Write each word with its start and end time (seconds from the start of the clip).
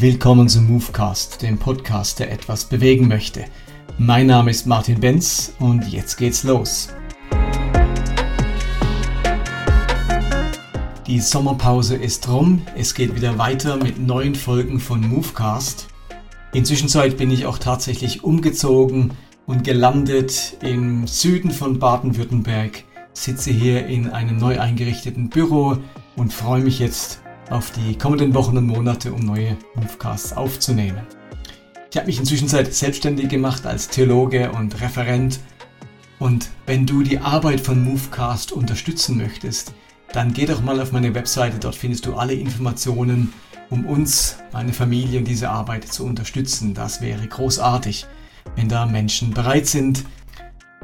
Willkommen 0.00 0.48
zum 0.48 0.66
Movecast, 0.66 1.42
dem 1.42 1.58
Podcast, 1.58 2.20
der 2.20 2.32
etwas 2.32 2.64
bewegen 2.64 3.06
möchte. 3.06 3.44
Mein 3.98 4.28
Name 4.28 4.50
ist 4.50 4.66
Martin 4.66 4.98
Benz 4.98 5.52
und 5.58 5.86
jetzt 5.92 6.16
geht's 6.16 6.42
los. 6.42 6.88
Die 11.06 11.20
Sommerpause 11.20 11.96
ist 11.96 12.26
rum, 12.30 12.62
es 12.78 12.94
geht 12.94 13.14
wieder 13.14 13.36
weiter 13.36 13.76
mit 13.76 13.98
neuen 14.00 14.34
Folgen 14.34 14.80
von 14.80 15.06
Movecast. 15.06 15.88
Inzwischen 16.54 16.88
bin 17.18 17.30
ich 17.30 17.44
auch 17.44 17.58
tatsächlich 17.58 18.24
umgezogen 18.24 19.12
und 19.44 19.64
gelandet 19.64 20.56
im 20.62 21.06
Süden 21.06 21.50
von 21.50 21.78
Baden-Württemberg, 21.78 22.84
sitze 23.12 23.50
hier 23.50 23.86
in 23.86 24.08
einem 24.08 24.38
neu 24.38 24.58
eingerichteten 24.58 25.28
Büro 25.28 25.76
und 26.16 26.32
freue 26.32 26.62
mich 26.62 26.78
jetzt 26.78 27.20
auf 27.50 27.72
die 27.72 27.98
kommenden 27.98 28.32
Wochen 28.34 28.56
und 28.56 28.66
Monate, 28.66 29.12
um 29.12 29.20
neue 29.20 29.56
Movecasts 29.74 30.32
aufzunehmen. 30.32 31.06
Ich 31.90 31.96
habe 31.96 32.06
mich 32.06 32.20
inzwischen 32.20 32.48
selbstständig 32.48 33.28
gemacht 33.28 33.66
als 33.66 33.88
Theologe 33.88 34.52
und 34.52 34.80
Referent. 34.80 35.40
Und 36.20 36.48
wenn 36.66 36.86
du 36.86 37.02
die 37.02 37.18
Arbeit 37.18 37.60
von 37.60 37.82
Movecast 37.82 38.52
unterstützen 38.52 39.16
möchtest, 39.18 39.74
dann 40.12 40.32
geh 40.32 40.46
doch 40.46 40.62
mal 40.62 40.80
auf 40.80 40.92
meine 40.92 41.14
Webseite, 41.14 41.58
dort 41.58 41.74
findest 41.74 42.06
du 42.06 42.14
alle 42.14 42.34
Informationen, 42.34 43.32
um 43.70 43.86
uns, 43.86 44.36
meine 44.52 44.72
Familie 44.72 45.18
und 45.18 45.26
diese 45.26 45.50
Arbeit 45.50 45.84
zu 45.92 46.04
unterstützen. 46.04 46.74
Das 46.74 47.00
wäre 47.00 47.26
großartig, 47.26 48.06
wenn 48.56 48.68
da 48.68 48.86
Menschen 48.86 49.30
bereit 49.32 49.66
sind. 49.66 50.04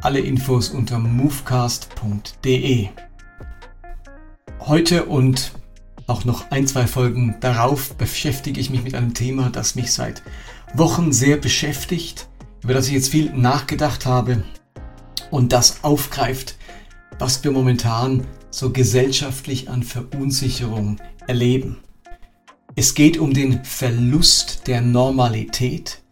Alle 0.00 0.20
Infos 0.20 0.70
unter 0.70 0.98
movecast.de. 0.98 2.88
Heute 4.60 5.04
und 5.04 5.52
auch 6.06 6.24
noch 6.24 6.50
ein, 6.50 6.66
zwei 6.66 6.86
Folgen 6.86 7.36
darauf 7.40 7.96
beschäftige 7.96 8.60
ich 8.60 8.70
mich 8.70 8.82
mit 8.82 8.94
einem 8.94 9.14
Thema, 9.14 9.50
das 9.50 9.74
mich 9.74 9.92
seit 9.92 10.22
Wochen 10.74 11.12
sehr 11.12 11.36
beschäftigt, 11.36 12.28
über 12.62 12.74
das 12.74 12.86
ich 12.86 12.92
jetzt 12.92 13.10
viel 13.10 13.32
nachgedacht 13.32 14.06
habe 14.06 14.44
und 15.30 15.52
das 15.52 15.82
aufgreift, 15.82 16.56
was 17.18 17.42
wir 17.42 17.50
momentan 17.50 18.26
so 18.50 18.70
gesellschaftlich 18.70 19.68
an 19.68 19.82
Verunsicherung 19.82 20.98
erleben. 21.26 21.78
Es 22.74 22.94
geht 22.94 23.18
um 23.18 23.32
den 23.32 23.64
Verlust 23.64 24.66
der 24.66 24.82
Normalität, 24.82 26.02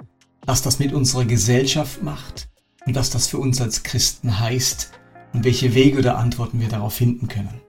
was 0.46 0.62
das 0.62 0.78
mit 0.78 0.92
unserer 0.92 1.24
Gesellschaft 1.24 2.02
macht 2.02 2.48
und 2.86 2.94
was 2.94 3.10
das 3.10 3.26
für 3.26 3.38
uns 3.38 3.60
als 3.60 3.82
Christen 3.82 4.40
heißt 4.40 4.92
und 5.32 5.44
welche 5.44 5.74
Wege 5.74 5.98
oder 5.98 6.16
Antworten 6.16 6.60
wir 6.60 6.68
darauf 6.68 6.94
finden 6.94 7.28
können. 7.28 7.60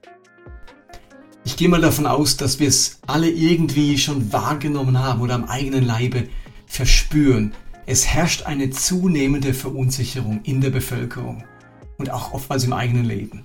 Ich 1.46 1.56
gehe 1.56 1.68
mal 1.68 1.80
davon 1.80 2.08
aus, 2.08 2.36
dass 2.36 2.58
wir 2.58 2.66
es 2.66 2.98
alle 3.06 3.30
irgendwie 3.30 3.96
schon 3.98 4.32
wahrgenommen 4.32 4.98
haben 4.98 5.20
oder 5.20 5.36
am 5.36 5.44
eigenen 5.44 5.86
Leibe 5.86 6.28
verspüren. 6.66 7.54
Es 7.86 8.04
herrscht 8.04 8.42
eine 8.42 8.70
zunehmende 8.70 9.54
Verunsicherung 9.54 10.40
in 10.42 10.60
der 10.60 10.70
Bevölkerung 10.70 11.44
und 11.98 12.10
auch 12.10 12.32
oftmals 12.32 12.64
im 12.64 12.72
eigenen 12.72 13.04
Leben. 13.04 13.44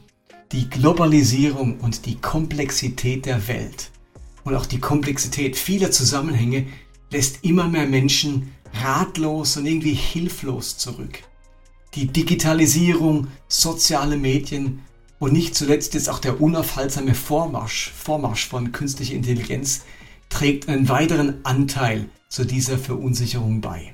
Die 0.52 0.68
Globalisierung 0.68 1.80
und 1.80 2.08
die 2.08 2.16
Komplexität 2.16 3.28
der 3.28 3.48
Welt 3.48 3.92
und 4.46 4.56
auch 4.56 4.66
die 4.66 4.80
Komplexität 4.80 5.56
vieler 5.56 5.92
Zusammenhänge 5.92 6.66
lässt 7.12 7.46
immer 7.46 7.68
mehr 7.68 7.86
Menschen 7.86 8.52
ratlos 8.82 9.58
und 9.58 9.68
irgendwie 9.68 9.94
hilflos 9.94 10.76
zurück. 10.80 11.20
Die 11.94 12.08
Digitalisierung, 12.08 13.28
soziale 13.48 14.18
Medien 14.18 14.82
und 15.22 15.34
nicht 15.34 15.54
zuletzt 15.54 15.94
jetzt 15.94 16.10
auch 16.10 16.18
der 16.18 16.42
unaufhaltsame 16.42 17.14
Vormarsch, 17.14 17.92
Vormarsch 17.96 18.48
von 18.48 18.72
künstlicher 18.72 19.14
Intelligenz 19.14 19.84
trägt 20.30 20.68
einen 20.68 20.90
weiteren 20.90 21.46
Anteil 21.46 22.10
zu 22.28 22.44
dieser 22.44 22.80
Verunsicherung 22.80 23.62
bei. 23.62 23.94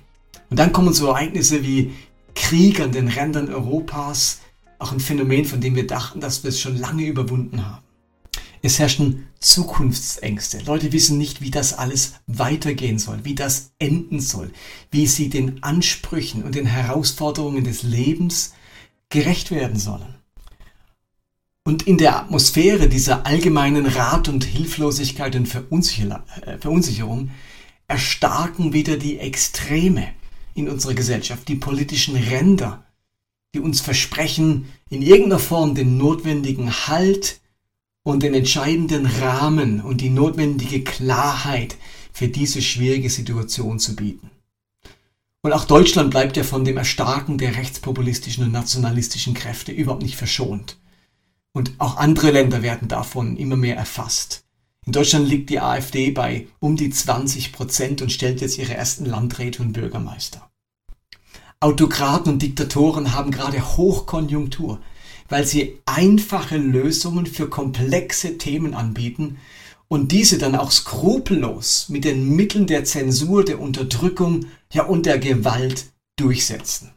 Und 0.49 0.57
dann 0.57 0.71
kommen 0.71 0.93
so 0.93 1.07
Ereignisse 1.07 1.63
wie 1.63 1.91
Krieg 2.33 2.79
an 2.79 2.93
den 2.93 3.09
Rändern 3.09 3.53
Europas, 3.53 4.39
auch 4.79 4.93
ein 4.93 5.01
Phänomen, 5.01 5.43
von 5.43 5.59
dem 5.59 5.75
wir 5.75 5.85
dachten, 5.85 6.21
dass 6.21 6.43
wir 6.43 6.49
es 6.49 6.61
schon 6.61 6.77
lange 6.77 7.05
überwunden 7.05 7.65
haben. 7.65 7.83
Es 8.61 8.79
herrschen 8.79 9.27
Zukunftsängste. 9.41 10.59
Leute 10.65 10.93
wissen 10.93 11.17
nicht, 11.17 11.41
wie 11.41 11.51
das 11.51 11.73
alles 11.73 12.13
weitergehen 12.27 12.99
soll, 12.99 13.19
wie 13.23 13.35
das 13.35 13.71
enden 13.79 14.21
soll, 14.21 14.51
wie 14.91 15.07
sie 15.07 15.27
den 15.27 15.61
Ansprüchen 15.61 16.43
und 16.43 16.55
den 16.55 16.67
Herausforderungen 16.67 17.65
des 17.65 17.83
Lebens 17.83 18.53
gerecht 19.09 19.51
werden 19.51 19.77
sollen. 19.77 20.16
Und 21.67 21.83
in 21.83 21.97
der 21.97 22.17
Atmosphäre 22.17 22.87
dieser 22.87 23.25
allgemeinen 23.25 23.87
Rat 23.87 24.29
und 24.29 24.45
Hilflosigkeit 24.45 25.35
und 25.35 25.53
äh, 25.53 26.57
Verunsicherung 26.61 27.31
erstarken 27.89 28.71
wieder 28.71 28.95
die 28.95 29.19
Extreme 29.19 30.07
in 30.55 30.69
unserer 30.69 30.93
Gesellschaft, 30.93 31.45
die 31.49 31.55
politischen 31.55 32.15
Ränder, 32.15 32.85
die 33.53 33.59
uns 33.59 33.81
versprechen, 33.81 34.69
in 34.89 35.01
irgendeiner 35.01 35.39
Form 35.39 35.75
den 35.75 35.97
notwendigen 35.97 36.71
Halt 36.87 37.41
und 38.03 38.23
den 38.23 38.33
entscheidenden 38.33 39.05
Rahmen 39.05 39.81
und 39.81 39.99
die 39.99 40.09
notwendige 40.09 40.85
Klarheit 40.85 41.75
für 42.13 42.29
diese 42.29 42.61
schwierige 42.61 43.09
Situation 43.09 43.77
zu 43.79 43.93
bieten. 43.93 44.31
Und 45.41 45.51
auch 45.51 45.65
Deutschland 45.65 46.11
bleibt 46.11 46.37
ja 46.37 46.43
von 46.43 46.63
dem 46.63 46.77
Erstarken 46.77 47.37
der 47.37 47.57
rechtspopulistischen 47.57 48.45
und 48.45 48.53
nationalistischen 48.53 49.33
Kräfte 49.33 49.73
überhaupt 49.73 50.03
nicht 50.03 50.15
verschont. 50.15 50.77
Und 51.57 51.71
auch 51.79 51.97
andere 51.97 52.29
Länder 52.29 52.61
werden 52.61 52.87
davon 52.87 53.35
immer 53.35 53.55
mehr 53.55 53.75
erfasst. 53.75 54.43
In 54.85 54.91
Deutschland 54.91 55.27
liegt 55.27 55.49
die 55.49 55.59
AfD 55.59 56.11
bei 56.11 56.45
um 56.59 56.75
die 56.75 56.91
20 56.91 57.51
Prozent 57.51 58.03
und 58.03 58.11
stellt 58.11 58.41
jetzt 58.41 58.59
ihre 58.59 58.75
ersten 58.75 59.05
Landräte 59.05 59.63
und 59.63 59.73
Bürgermeister. 59.73 60.51
Autokraten 61.59 62.33
und 62.33 62.43
Diktatoren 62.43 63.15
haben 63.15 63.31
gerade 63.31 63.75
Hochkonjunktur, 63.75 64.79
weil 65.29 65.47
sie 65.47 65.79
einfache 65.87 66.57
Lösungen 66.57 67.25
für 67.25 67.49
komplexe 67.49 68.37
Themen 68.37 68.75
anbieten 68.75 69.39
und 69.87 70.11
diese 70.11 70.37
dann 70.37 70.55
auch 70.55 70.69
skrupellos 70.69 71.89
mit 71.89 72.03
den 72.03 72.35
Mitteln 72.35 72.67
der 72.67 72.83
Zensur, 72.83 73.43
der 73.43 73.59
Unterdrückung, 73.59 74.45
ja 74.71 74.85
und 74.85 75.07
der 75.07 75.17
Gewalt 75.17 75.87
durchsetzen. 76.17 76.91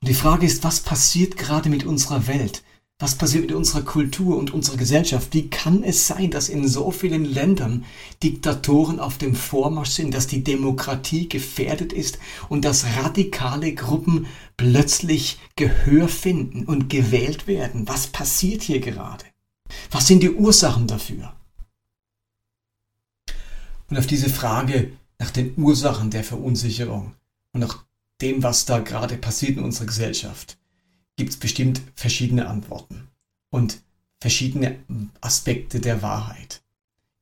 Und 0.00 0.08
die 0.08 0.14
Frage 0.14 0.46
ist, 0.46 0.62
was 0.62 0.78
passiert 0.78 1.36
gerade 1.36 1.70
mit 1.70 1.82
unserer 1.82 2.28
Welt? 2.28 2.62
Was 3.02 3.16
passiert 3.16 3.46
mit 3.46 3.52
unserer 3.52 3.82
Kultur 3.82 4.36
und 4.36 4.54
unserer 4.54 4.76
Gesellschaft? 4.76 5.34
Wie 5.34 5.50
kann 5.50 5.82
es 5.82 6.06
sein, 6.06 6.30
dass 6.30 6.48
in 6.48 6.68
so 6.68 6.92
vielen 6.92 7.24
Ländern 7.24 7.84
Diktatoren 8.22 9.00
auf 9.00 9.18
dem 9.18 9.34
Vormarsch 9.34 9.90
sind, 9.90 10.14
dass 10.14 10.28
die 10.28 10.44
Demokratie 10.44 11.28
gefährdet 11.28 11.92
ist 11.92 12.20
und 12.48 12.64
dass 12.64 12.86
radikale 13.02 13.74
Gruppen 13.74 14.26
plötzlich 14.56 15.40
Gehör 15.56 16.06
finden 16.06 16.64
und 16.64 16.90
gewählt 16.90 17.48
werden? 17.48 17.88
Was 17.88 18.06
passiert 18.06 18.62
hier 18.62 18.78
gerade? 18.78 19.24
Was 19.90 20.06
sind 20.06 20.22
die 20.22 20.30
Ursachen 20.30 20.86
dafür? 20.86 21.34
Und 23.90 23.98
auf 23.98 24.06
diese 24.06 24.28
Frage 24.28 24.92
nach 25.18 25.32
den 25.32 25.54
Ursachen 25.56 26.10
der 26.10 26.22
Verunsicherung 26.22 27.16
und 27.52 27.62
nach 27.62 27.84
dem, 28.20 28.44
was 28.44 28.64
da 28.64 28.78
gerade 28.78 29.16
passiert 29.16 29.56
in 29.58 29.64
unserer 29.64 29.86
Gesellschaft, 29.86 30.56
gibt 31.16 31.30
es 31.30 31.36
bestimmt 31.36 31.82
verschiedene 31.94 32.48
Antworten 32.48 33.08
und 33.50 33.80
verschiedene 34.20 34.78
Aspekte 35.20 35.80
der 35.80 36.02
Wahrheit. 36.02 36.62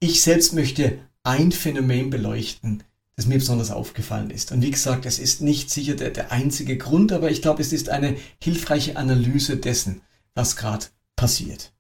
Ich 0.01 0.23
selbst 0.23 0.53
möchte 0.53 0.99
ein 1.23 1.53
Phänomen 1.53 2.11
beleuchten, 2.11 2.83
das 3.17 3.27
mir 3.27 3.39
besonders 3.39 3.71
aufgefallen 3.71 4.31
ist. 4.31 4.53
Und 4.53 4.63
wie 4.63 4.71
gesagt, 4.71 5.05
es 5.07 5.19
ist 5.19 5.43
nicht 5.43 5.71
sicher 5.71 5.95
der, 5.95 6.11
der 6.11 6.33
einzige 6.33 6.79
Grund, 6.79 7.13
aber 7.13 7.31
ich 7.31 7.43
glaube, 7.43 7.61
es 7.61 7.73
ist 7.73 7.89
eine 7.89 8.17
hilfreiche 8.43 8.97
Analyse 8.97 9.57
dessen, 9.57 10.01
was 10.35 10.57
gerade 10.57 10.87
passiert. 11.17 11.73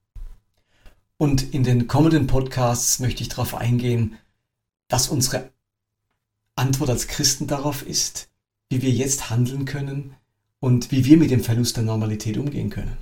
Und 1.16 1.54
in 1.54 1.64
den 1.64 1.86
kommenden 1.86 2.26
Podcasts 2.26 2.98
möchte 2.98 3.22
ich 3.22 3.28
darauf 3.28 3.54
eingehen, 3.54 4.16
was 4.88 5.08
unsere 5.08 5.50
Antwort 6.56 6.90
als 6.90 7.08
Christen 7.08 7.46
darauf 7.46 7.86
ist, 7.86 8.28
wie 8.68 8.82
wir 8.82 8.90
jetzt 8.90 9.30
handeln 9.30 9.64
können, 9.64 10.14
und 10.60 10.92
wie 10.92 11.04
wir 11.04 11.16
mit 11.16 11.30
dem 11.30 11.42
Verlust 11.42 11.76
der 11.76 11.84
Normalität 11.84 12.36
umgehen 12.36 12.70
können. 12.70 12.96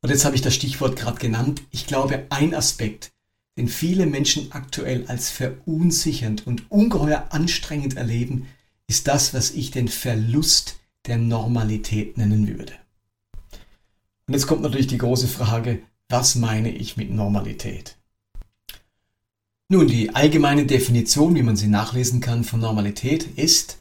Und 0.00 0.10
jetzt 0.10 0.24
habe 0.24 0.36
ich 0.36 0.42
das 0.42 0.54
Stichwort 0.54 0.96
gerade 0.96 1.18
genannt. 1.18 1.62
Ich 1.70 1.86
glaube, 1.86 2.26
ein 2.30 2.54
Aspekt, 2.54 3.12
den 3.56 3.68
viele 3.68 4.06
Menschen 4.06 4.52
aktuell 4.52 5.06
als 5.08 5.30
verunsichernd 5.30 6.46
und 6.46 6.70
ungeheuer 6.70 7.26
anstrengend 7.30 7.96
erleben, 7.96 8.46
ist 8.86 9.08
das, 9.08 9.34
was 9.34 9.50
ich 9.50 9.72
den 9.72 9.88
Verlust 9.88 10.78
der 11.06 11.18
Normalität 11.18 12.16
nennen 12.16 12.46
würde. 12.46 12.72
Und 14.26 14.34
jetzt 14.34 14.46
kommt 14.46 14.62
natürlich 14.62 14.86
die 14.86 14.98
große 14.98 15.26
Frage, 15.26 15.82
was 16.08 16.36
meine 16.36 16.70
ich 16.70 16.96
mit 16.96 17.10
Normalität? 17.10 17.96
Nun, 19.68 19.88
die 19.88 20.14
allgemeine 20.14 20.64
Definition, 20.64 21.34
wie 21.34 21.42
man 21.42 21.56
sie 21.56 21.66
nachlesen 21.66 22.20
kann 22.20 22.44
von 22.44 22.60
Normalität, 22.60 23.24
ist 23.36 23.80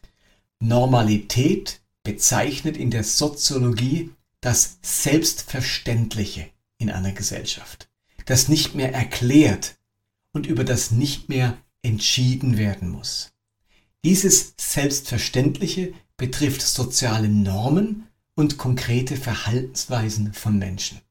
Normalität 0.59 1.79
bezeichnet 2.07 2.77
in 2.77 2.89
der 2.89 3.03
Soziologie 3.03 4.11
das 4.39 4.79
Selbstverständliche 4.81 6.47
in 6.77 6.89
einer 6.89 7.11
Gesellschaft, 7.11 7.89
das 8.25 8.47
nicht 8.47 8.75
mehr 8.75 8.93
erklärt 8.93 9.75
und 10.31 10.47
über 10.47 10.63
das 10.63 10.91
nicht 10.91 11.27
mehr 11.27 11.57
entschieden 11.81 12.57
werden 12.57 12.89
muss. 12.89 13.33
Dieses 14.05 14.53
Selbstverständliche 14.57 15.93
betrifft 16.15 16.61
soziale 16.61 17.27
Normen 17.27 18.07
und 18.35 18.57
konkrete 18.57 19.17
Verhaltensweisen 19.17 20.31
von 20.31 20.57
Menschen. 20.57 21.01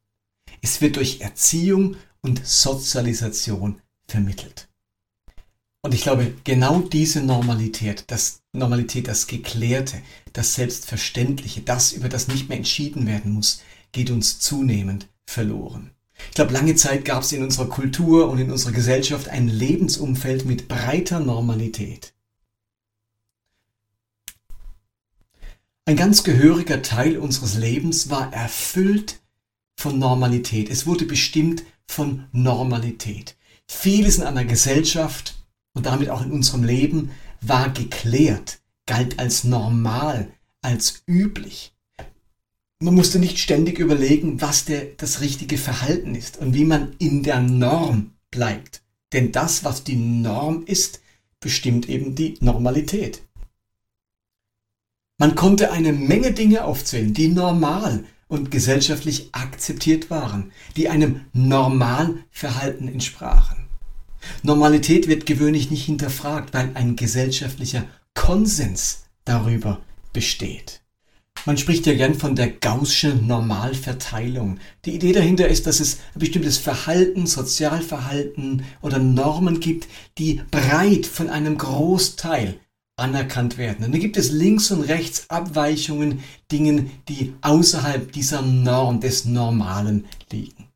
Es 0.62 0.80
wird 0.80 0.96
durch 0.96 1.20
Erziehung 1.20 1.96
und 2.22 2.46
Sozialisation 2.46 3.82
vermittelt. 4.06 4.70
Und 5.86 5.94
ich 5.94 6.02
glaube, 6.02 6.34
genau 6.42 6.80
diese 6.80 7.20
Normalität, 7.22 8.06
das 8.08 8.42
Normalität, 8.52 9.06
das 9.06 9.28
Geklärte, 9.28 10.02
das 10.32 10.56
Selbstverständliche, 10.56 11.60
das, 11.60 11.92
über 11.92 12.08
das 12.08 12.26
nicht 12.26 12.48
mehr 12.48 12.58
entschieden 12.58 13.06
werden 13.06 13.30
muss, 13.30 13.62
geht 13.92 14.10
uns 14.10 14.40
zunehmend 14.40 15.06
verloren. 15.26 15.92
Ich 16.28 16.34
glaube, 16.34 16.52
lange 16.52 16.74
Zeit 16.74 17.04
gab 17.04 17.22
es 17.22 17.30
in 17.30 17.44
unserer 17.44 17.68
Kultur 17.68 18.28
und 18.28 18.40
in 18.40 18.50
unserer 18.50 18.72
Gesellschaft 18.72 19.28
ein 19.28 19.46
Lebensumfeld 19.46 20.44
mit 20.44 20.66
breiter 20.66 21.20
Normalität. 21.20 22.14
Ein 25.84 25.94
ganz 25.94 26.24
gehöriger 26.24 26.82
Teil 26.82 27.16
unseres 27.16 27.54
Lebens 27.54 28.10
war 28.10 28.32
erfüllt 28.32 29.20
von 29.76 30.00
Normalität. 30.00 30.68
Es 30.68 30.84
wurde 30.84 31.04
bestimmt 31.04 31.62
von 31.86 32.24
Normalität. 32.32 33.36
Vieles 33.68 34.18
in 34.18 34.24
einer 34.24 34.44
Gesellschaft 34.44 35.35
und 35.76 35.84
damit 35.84 36.08
auch 36.08 36.24
in 36.24 36.32
unserem 36.32 36.64
Leben 36.64 37.10
war 37.42 37.68
geklärt, 37.68 38.60
galt 38.86 39.18
als 39.18 39.44
normal, 39.44 40.32
als 40.62 41.02
üblich. 41.06 41.74
Man 42.80 42.94
musste 42.94 43.18
nicht 43.18 43.38
ständig 43.38 43.78
überlegen, 43.78 44.40
was 44.40 44.64
der, 44.64 44.86
das 44.96 45.20
richtige 45.20 45.58
Verhalten 45.58 46.14
ist 46.14 46.38
und 46.38 46.54
wie 46.54 46.64
man 46.64 46.94
in 46.98 47.22
der 47.22 47.40
Norm 47.40 48.12
bleibt. 48.30 48.82
Denn 49.12 49.32
das, 49.32 49.64
was 49.64 49.84
die 49.84 49.96
Norm 49.96 50.64
ist, 50.64 51.00
bestimmt 51.40 51.88
eben 51.90 52.14
die 52.14 52.36
Normalität. 52.40 53.22
Man 55.18 55.34
konnte 55.34 55.72
eine 55.72 55.92
Menge 55.92 56.32
Dinge 56.32 56.64
aufzählen, 56.64 57.12
die 57.12 57.28
normal 57.28 58.04
und 58.28 58.50
gesellschaftlich 58.50 59.28
akzeptiert 59.32 60.10
waren, 60.10 60.52
die 60.76 60.88
einem 60.88 61.26
Normalverhalten 61.34 62.88
entsprachen. 62.88 63.65
Normalität 64.42 65.08
wird 65.08 65.26
gewöhnlich 65.26 65.70
nicht 65.70 65.84
hinterfragt, 65.84 66.54
weil 66.54 66.70
ein 66.74 66.96
gesellschaftlicher 66.96 67.84
Konsens 68.14 69.04
darüber 69.24 69.80
besteht. 70.12 70.80
Man 71.44 71.58
spricht 71.58 71.86
ja 71.86 71.94
gern 71.94 72.14
von 72.14 72.34
der 72.34 72.50
Gaußschen 72.50 73.26
Normalverteilung. 73.26 74.58
Die 74.84 74.94
Idee 74.94 75.12
dahinter 75.12 75.46
ist, 75.46 75.66
dass 75.66 75.78
es 75.78 75.98
ein 76.14 76.18
bestimmtes 76.18 76.58
Verhalten, 76.58 77.26
Sozialverhalten 77.26 78.64
oder 78.82 78.98
Normen 78.98 79.60
gibt, 79.60 79.86
die 80.18 80.40
breit 80.50 81.06
von 81.06 81.28
einem 81.28 81.56
Großteil 81.56 82.58
anerkannt 82.96 83.58
werden. 83.58 83.84
Und 83.84 83.92
dann 83.92 84.00
gibt 84.00 84.16
es 84.16 84.32
links 84.32 84.70
und 84.70 84.80
rechts 84.80 85.28
Abweichungen, 85.28 86.20
Dingen, 86.50 86.90
die 87.08 87.34
außerhalb 87.42 88.10
dieser 88.10 88.42
Norm 88.42 89.00
des 89.00 89.26
Normalen 89.26 90.06
liegen. 90.32 90.68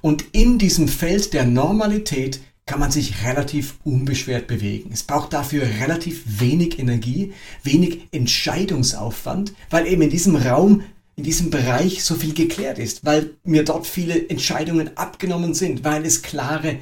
Und 0.00 0.24
in 0.32 0.58
diesem 0.58 0.88
Feld 0.88 1.34
der 1.34 1.44
Normalität 1.44 2.40
kann 2.66 2.80
man 2.80 2.90
sich 2.90 3.24
relativ 3.24 3.76
unbeschwert 3.84 4.46
bewegen. 4.46 4.90
Es 4.92 5.02
braucht 5.02 5.32
dafür 5.32 5.62
relativ 5.62 6.22
wenig 6.40 6.78
Energie, 6.78 7.32
wenig 7.62 8.08
Entscheidungsaufwand, 8.12 9.52
weil 9.70 9.86
eben 9.86 10.02
in 10.02 10.10
diesem 10.10 10.36
Raum, 10.36 10.82
in 11.16 11.24
diesem 11.24 11.50
Bereich 11.50 12.04
so 12.04 12.14
viel 12.14 12.34
geklärt 12.34 12.78
ist, 12.78 13.04
weil 13.04 13.30
mir 13.44 13.64
dort 13.64 13.86
viele 13.86 14.28
Entscheidungen 14.28 14.96
abgenommen 14.96 15.54
sind, 15.54 15.84
weil 15.84 16.06
es 16.06 16.22
klare 16.22 16.78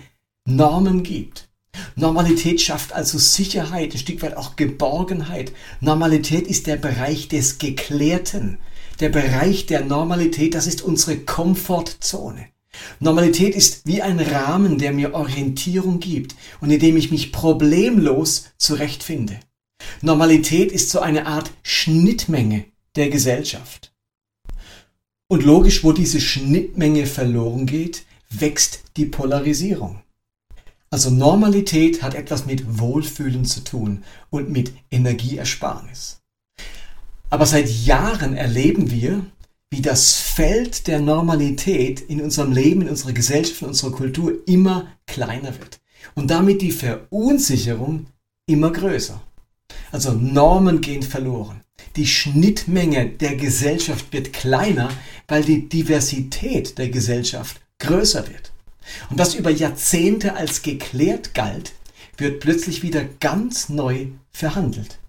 Normen 0.47 1.03
gibt. 1.03 1.49
Normalität 1.97 2.61
schafft 2.61 2.93
also 2.93 3.19
Sicherheit, 3.19 3.93
ein 3.93 3.99
Stück 3.99 4.23
weit 4.23 4.37
auch 4.37 4.56
Geborgenheit. 4.56 5.53
Normalität 5.81 6.47
ist 6.47 6.67
der 6.67 6.77
Bereich 6.77 7.29
des 7.29 7.59
Geklärten. 7.59 8.59
Der 9.00 9.09
Bereich 9.09 9.67
der 9.67 9.85
Normalität, 9.85 10.55
das 10.55 10.67
ist 10.67 10.82
unsere 10.82 11.19
Komfortzone. 11.19 12.49
Normalität 12.99 13.55
ist 13.55 13.87
wie 13.87 14.03
ein 14.03 14.21
Rahmen, 14.21 14.79
der 14.79 14.93
mir 14.93 15.15
Orientierung 15.15 16.00
gibt 16.00 16.35
und 16.61 16.71
in 16.71 16.81
dem 16.81 16.97
ich 16.97 17.11
mich 17.11 17.32
problemlos 17.32 18.47
zurechtfinde. 18.59 19.38
Normalität 20.03 20.73
ist 20.73 20.91
so 20.91 21.00
eine 21.00 21.27
Art 21.27 21.50
Schnittmenge 21.62 22.65
der 22.97 23.11
Gesellschaft. 23.11 23.93
Und 25.29 25.44
logisch, 25.44 25.85
wo 25.85 25.93
diese 25.93 26.21
Schnittmenge 26.21 27.06
verloren 27.06 27.67
geht, 27.67 28.05
wächst 28.31 28.82
die 28.97 29.06
Polarisierung. 29.06 30.03
Also 30.91 31.11
Normalität 31.11 32.03
hat 32.03 32.15
etwas 32.15 32.47
mit 32.47 32.81
Wohlfühlen 32.81 33.44
zu 33.44 33.62
tun 33.62 34.03
und 34.31 34.50
mit 34.50 34.73
Energieersparnis. 34.91 36.21
Aber 37.31 37.47
seit 37.47 37.69
Jahren 37.69 38.35
erleben 38.35 38.91
wir, 38.91 39.25
wie 39.70 39.81
das 39.81 40.14
Feld 40.17 40.88
der 40.88 41.00
Normalität 41.00 42.00
in 42.00 42.20
unserem 42.20 42.52
Leben, 42.52 42.82
in 42.82 42.88
unserer 42.88 43.12
Gesellschaft, 43.12 43.62
in 43.62 43.69
unserer 43.69 43.93
Kultur 43.93 44.32
immer 44.46 44.88
kleiner 45.06 45.56
wird. 45.58 45.81
Und 46.14 46.31
damit 46.31 46.61
die 46.61 46.72
Verunsicherung 46.72 48.06
immer 48.46 48.72
größer. 48.72 49.20
Also 49.93 50.12
Normen 50.12 50.81
gehen 50.81 51.02
verloren. 51.02 51.61
Die 51.96 52.06
Schnittmenge 52.06 53.11
der 53.11 53.37
Gesellschaft 53.37 54.12
wird 54.12 54.32
kleiner, 54.32 54.90
weil 55.28 55.44
die 55.44 55.69
Diversität 55.69 56.78
der 56.78 56.88
Gesellschaft 56.88 57.61
größer 57.78 58.28
wird. 58.28 58.52
Und 59.08 59.19
was 59.19 59.34
über 59.34 59.50
Jahrzehnte 59.50 60.34
als 60.34 60.62
geklärt 60.62 61.34
galt, 61.34 61.72
wird 62.17 62.40
plötzlich 62.40 62.82
wieder 62.82 63.05
ganz 63.20 63.69
neu 63.69 64.06
verhandelt. 64.31 65.00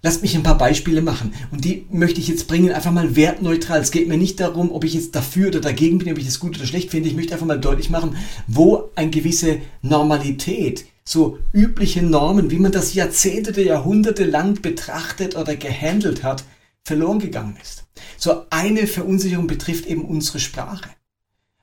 Lasst 0.00 0.22
mich 0.22 0.36
ein 0.36 0.44
paar 0.44 0.58
Beispiele 0.58 1.02
machen. 1.02 1.34
Und 1.50 1.64
die 1.64 1.86
möchte 1.90 2.20
ich 2.20 2.28
jetzt 2.28 2.46
bringen, 2.46 2.72
einfach 2.72 2.92
mal 2.92 3.16
wertneutral. 3.16 3.80
Es 3.80 3.90
geht 3.90 4.06
mir 4.06 4.16
nicht 4.16 4.38
darum, 4.38 4.70
ob 4.70 4.84
ich 4.84 4.94
jetzt 4.94 5.16
dafür 5.16 5.48
oder 5.48 5.60
dagegen 5.60 5.98
bin, 5.98 6.12
ob 6.12 6.18
ich 6.18 6.26
das 6.26 6.38
gut 6.38 6.56
oder 6.56 6.66
schlecht 6.66 6.90
finde. 6.90 7.08
Ich 7.08 7.16
möchte 7.16 7.32
einfach 7.32 7.46
mal 7.46 7.58
deutlich 7.58 7.90
machen, 7.90 8.16
wo 8.46 8.90
eine 8.94 9.10
gewisse 9.10 9.60
Normalität, 9.82 10.84
so 11.04 11.38
übliche 11.52 12.02
Normen, 12.02 12.50
wie 12.50 12.58
man 12.58 12.70
das 12.70 12.94
Jahrzehnte 12.94 13.60
Jahrhunderte 13.60 14.24
lang 14.24 14.60
betrachtet 14.60 15.34
oder 15.36 15.56
gehandelt 15.56 16.22
hat, 16.22 16.44
verloren 16.84 17.18
gegangen 17.18 17.56
ist. 17.60 17.84
So 18.18 18.44
eine 18.50 18.86
Verunsicherung 18.86 19.46
betrifft 19.46 19.86
eben 19.86 20.04
unsere 20.04 20.38
Sprache. 20.38 20.90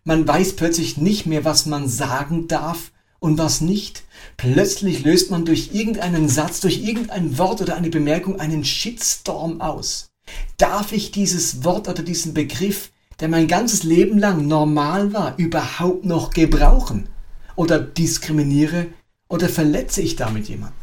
Man 0.04 0.28
weiß 0.28 0.56
plötzlich 0.56 0.98
nicht 0.98 1.26
mehr, 1.26 1.46
was 1.46 1.66
man 1.66 1.88
sagen 1.88 2.48
darf 2.48 2.92
und 3.20 3.38
was 3.38 3.62
nicht. 3.62 4.04
Plötzlich 4.38 5.04
löst 5.04 5.32
man 5.32 5.46
durch 5.46 5.72
irgendeinen 5.74 6.30
Satz, 6.30 6.60
durch 6.60 6.84
irgendein 6.84 7.38
Wort 7.38 7.62
oder 7.62 7.76
eine 7.76 7.90
Bemerkung 7.90 8.40
einen 8.40 8.64
Shitstorm 8.64 9.62
aus. 9.62 10.10
Darf 10.58 10.92
ich 10.92 11.12
dieses 11.12 11.64
Wort 11.64 11.88
oder 11.88 12.04
diesen 12.04 12.34
Begriff, 12.34 12.92
der 13.20 13.28
mein 13.28 13.48
ganzes 13.48 13.84
Leben 13.84 14.20
lang 14.20 14.48
normal 14.48 15.14
war, 15.14 15.36
überhaupt 15.38 16.06
noch 16.06 16.32
gebrauchen? 16.32 17.10
Oder 17.56 17.80
diskriminiere 17.80 18.88
oder 19.30 19.50
verletze 19.50 20.02
ich 20.02 20.16
damit 20.16 20.50
jemanden? 20.50 20.76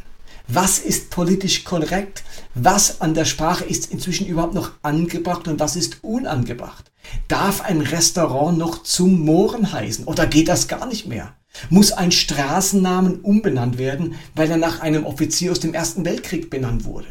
Was 0.47 0.79
ist 0.79 1.09
politisch 1.09 1.63
korrekt? 1.63 2.23
Was 2.53 2.99
an 2.99 3.13
der 3.13 3.25
Sprache 3.25 3.63
ist 3.63 3.91
inzwischen 3.91 4.27
überhaupt 4.27 4.53
noch 4.53 4.71
angebracht 4.81 5.47
und 5.47 5.59
was 5.59 5.75
ist 5.75 6.03
unangebracht? 6.03 6.91
Darf 7.27 7.61
ein 7.61 7.81
Restaurant 7.81 8.57
noch 8.57 8.83
zum 8.83 9.21
Mohren 9.21 9.71
heißen 9.71 10.05
oder 10.05 10.27
geht 10.27 10.49
das 10.49 10.67
gar 10.67 10.85
nicht 10.85 11.07
mehr? 11.07 11.33
Muss 11.69 11.91
ein 11.91 12.11
Straßennamen 12.11 13.21
umbenannt 13.21 13.77
werden, 13.77 14.15
weil 14.35 14.49
er 14.49 14.57
nach 14.57 14.81
einem 14.81 15.05
Offizier 15.05 15.51
aus 15.51 15.59
dem 15.59 15.73
Ersten 15.73 16.05
Weltkrieg 16.05 16.49
benannt 16.49 16.85
wurde? 16.85 17.07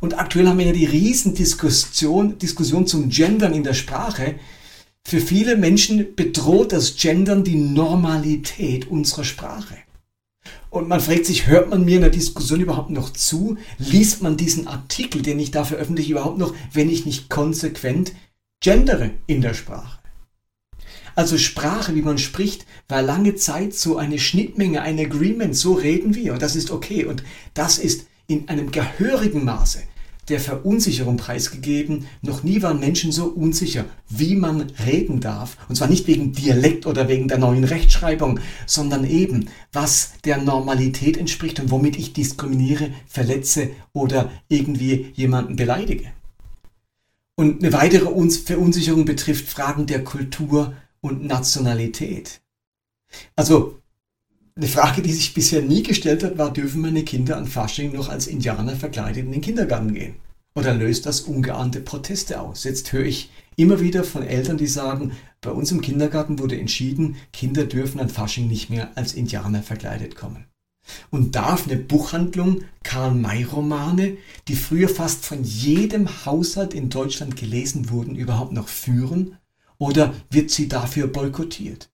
Und 0.00 0.18
aktuell 0.18 0.46
haben 0.46 0.58
wir 0.58 0.66
ja 0.66 0.72
die 0.72 0.86
Riesendiskussion 0.86 2.38
Diskussion 2.38 2.86
zum 2.86 3.10
Gendern 3.10 3.52
in 3.52 3.64
der 3.64 3.74
Sprache. 3.74 4.36
Für 5.04 5.20
viele 5.20 5.56
Menschen 5.56 6.14
bedroht 6.14 6.72
das 6.72 6.96
Gendern 6.96 7.44
die 7.44 7.56
Normalität 7.56 8.88
unserer 8.88 9.24
Sprache. 9.24 9.76
Und 10.70 10.88
man 10.88 11.00
fragt 11.00 11.26
sich, 11.26 11.46
hört 11.46 11.68
man 11.68 11.84
mir 11.84 11.96
in 11.96 12.02
der 12.02 12.10
Diskussion 12.10 12.60
überhaupt 12.60 12.90
noch 12.90 13.12
zu? 13.12 13.58
Liest 13.78 14.22
man 14.22 14.36
diesen 14.36 14.68
Artikel, 14.68 15.20
den 15.20 15.38
ich 15.38 15.50
da 15.50 15.64
veröffentliche, 15.64 16.12
überhaupt 16.12 16.38
noch, 16.38 16.54
wenn 16.72 16.88
ich 16.88 17.06
nicht 17.06 17.28
konsequent 17.28 18.12
gendere 18.60 19.10
in 19.26 19.42
der 19.42 19.54
Sprache? 19.54 19.99
Also 21.20 21.36
Sprache, 21.36 21.94
wie 21.94 22.00
man 22.00 22.16
spricht, 22.16 22.64
war 22.88 23.02
lange 23.02 23.34
Zeit 23.34 23.74
so 23.74 23.98
eine 23.98 24.18
Schnittmenge, 24.18 24.80
ein 24.80 24.98
Agreement, 24.98 25.54
so 25.54 25.74
reden 25.74 26.14
wir 26.14 26.32
und 26.32 26.40
das 26.40 26.56
ist 26.56 26.70
okay 26.70 27.04
und 27.04 27.22
das 27.52 27.76
ist 27.76 28.06
in 28.26 28.48
einem 28.48 28.70
gehörigen 28.70 29.44
Maße 29.44 29.82
der 30.30 30.40
Verunsicherung 30.40 31.18
preisgegeben. 31.18 32.06
Noch 32.22 32.42
nie 32.42 32.62
waren 32.62 32.80
Menschen 32.80 33.12
so 33.12 33.26
unsicher, 33.26 33.84
wie 34.08 34.34
man 34.34 34.72
reden 34.86 35.20
darf. 35.20 35.58
Und 35.68 35.74
zwar 35.74 35.88
nicht 35.88 36.06
wegen 36.06 36.32
Dialekt 36.32 36.86
oder 36.86 37.06
wegen 37.06 37.28
der 37.28 37.36
neuen 37.36 37.64
Rechtschreibung, 37.64 38.40
sondern 38.64 39.04
eben, 39.04 39.50
was 39.74 40.12
der 40.24 40.38
Normalität 40.38 41.18
entspricht 41.18 41.60
und 41.60 41.70
womit 41.70 41.98
ich 41.98 42.14
diskriminiere, 42.14 42.92
verletze 43.06 43.68
oder 43.92 44.30
irgendwie 44.48 45.12
jemanden 45.12 45.56
beleidige. 45.56 46.06
Und 47.36 47.62
eine 47.62 47.74
weitere 47.74 48.06
Verunsicherung 48.30 49.04
betrifft 49.04 49.50
Fragen 49.50 49.84
der 49.84 50.02
Kultur 50.02 50.72
und 51.00 51.24
Nationalität. 51.24 52.40
Also 53.36 53.80
Eine 54.56 54.68
Frage, 54.68 55.00
die 55.00 55.12
sich 55.12 55.32
bisher 55.32 55.62
nie 55.62 55.82
gestellt 55.82 56.22
hat, 56.22 56.36
war, 56.36 56.52
dürfen 56.52 56.82
meine 56.82 57.02
Kinder 57.02 57.38
an 57.38 57.46
Fasching 57.46 57.92
noch 57.92 58.10
als 58.10 58.26
Indianer 58.26 58.76
verkleidet 58.76 59.24
in 59.24 59.32
den 59.32 59.40
Kindergarten 59.40 59.94
gehen? 59.94 60.16
Oder 60.54 60.74
löst 60.74 61.06
das 61.06 61.22
ungeahnte 61.22 61.80
Proteste 61.80 62.40
aus? 62.40 62.64
Jetzt 62.64 62.92
höre 62.92 63.06
ich 63.06 63.30
immer 63.56 63.80
wieder 63.80 64.04
von 64.04 64.22
Eltern, 64.22 64.58
die 64.58 64.66
sagen, 64.66 65.12
bei 65.40 65.50
uns 65.50 65.72
im 65.72 65.80
Kindergarten 65.80 66.38
wurde 66.38 66.60
entschieden, 66.60 67.16
Kinder 67.32 67.64
dürfen 67.64 68.00
an 68.00 68.10
Fasching 68.10 68.48
nicht 68.48 68.68
mehr 68.68 68.90
als 68.96 69.14
Indianer 69.14 69.62
verkleidet 69.62 70.14
kommen. 70.14 70.44
Und 71.10 71.36
darf 71.36 71.66
eine 71.66 71.76
Buchhandlung 71.76 72.64
Karl-May-Romane, 72.82 74.18
die 74.48 74.56
früher 74.56 74.90
fast 74.90 75.24
von 75.24 75.42
jedem 75.42 76.26
Haushalt 76.26 76.74
in 76.74 76.90
Deutschland 76.90 77.36
gelesen 77.36 77.88
wurden, 77.88 78.14
überhaupt 78.14 78.52
noch 78.52 78.68
führen? 78.68 79.38
Oder 79.80 80.14
wird 80.28 80.50
sie 80.50 80.68
dafür 80.68 81.06
boykottiert? 81.06 81.90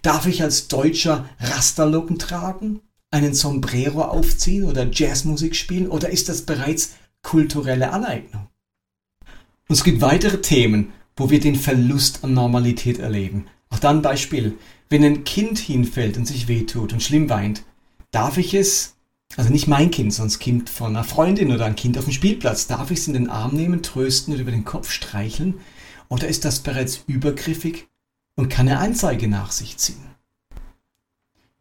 Darf 0.00 0.26
ich 0.26 0.42
als 0.42 0.68
Deutscher 0.68 1.28
Rasterlocken 1.38 2.18
tragen, 2.18 2.80
einen 3.10 3.34
Sombrero 3.34 4.02
aufziehen 4.02 4.64
oder 4.64 4.90
Jazzmusik 4.90 5.54
spielen? 5.54 5.88
Oder 5.88 6.08
ist 6.08 6.30
das 6.30 6.42
bereits 6.42 6.94
kulturelle 7.22 7.92
Aneignung? 7.92 8.48
Und 9.68 9.76
es 9.76 9.84
gibt 9.84 10.00
weitere 10.00 10.40
Themen, 10.40 10.92
wo 11.14 11.28
wir 11.28 11.38
den 11.38 11.56
Verlust 11.56 12.24
an 12.24 12.32
Normalität 12.32 12.98
erleben. 12.98 13.46
Auch 13.68 13.78
dann 13.78 14.00
Beispiel. 14.00 14.56
Wenn 14.88 15.04
ein 15.04 15.24
Kind 15.24 15.58
hinfällt 15.58 16.16
und 16.16 16.26
sich 16.26 16.48
wehtut 16.48 16.94
und 16.94 17.02
schlimm 17.02 17.28
weint, 17.28 17.62
darf 18.10 18.38
ich 18.38 18.54
es, 18.54 18.94
also 19.36 19.50
nicht 19.50 19.68
mein 19.68 19.90
Kind, 19.90 20.14
sondern 20.14 20.30
das 20.30 20.38
Kind 20.38 20.70
von 20.70 20.96
einer 20.96 21.04
Freundin 21.04 21.52
oder 21.52 21.66
ein 21.66 21.76
Kind 21.76 21.98
auf 21.98 22.04
dem 22.04 22.12
Spielplatz, 22.12 22.66
darf 22.68 22.90
ich 22.90 23.00
es 23.00 23.08
in 23.08 23.14
den 23.14 23.28
Arm 23.28 23.54
nehmen, 23.54 23.82
trösten 23.82 24.32
und 24.32 24.40
über 24.40 24.50
den 24.50 24.64
Kopf 24.64 24.90
streicheln? 24.90 25.60
Oder 26.12 26.28
ist 26.28 26.44
das 26.44 26.60
bereits 26.60 27.04
übergriffig 27.06 27.88
und 28.36 28.50
kann 28.50 28.68
eine 28.68 28.80
Anzeige 28.80 29.28
nach 29.28 29.50
sich 29.50 29.78
ziehen? 29.78 30.10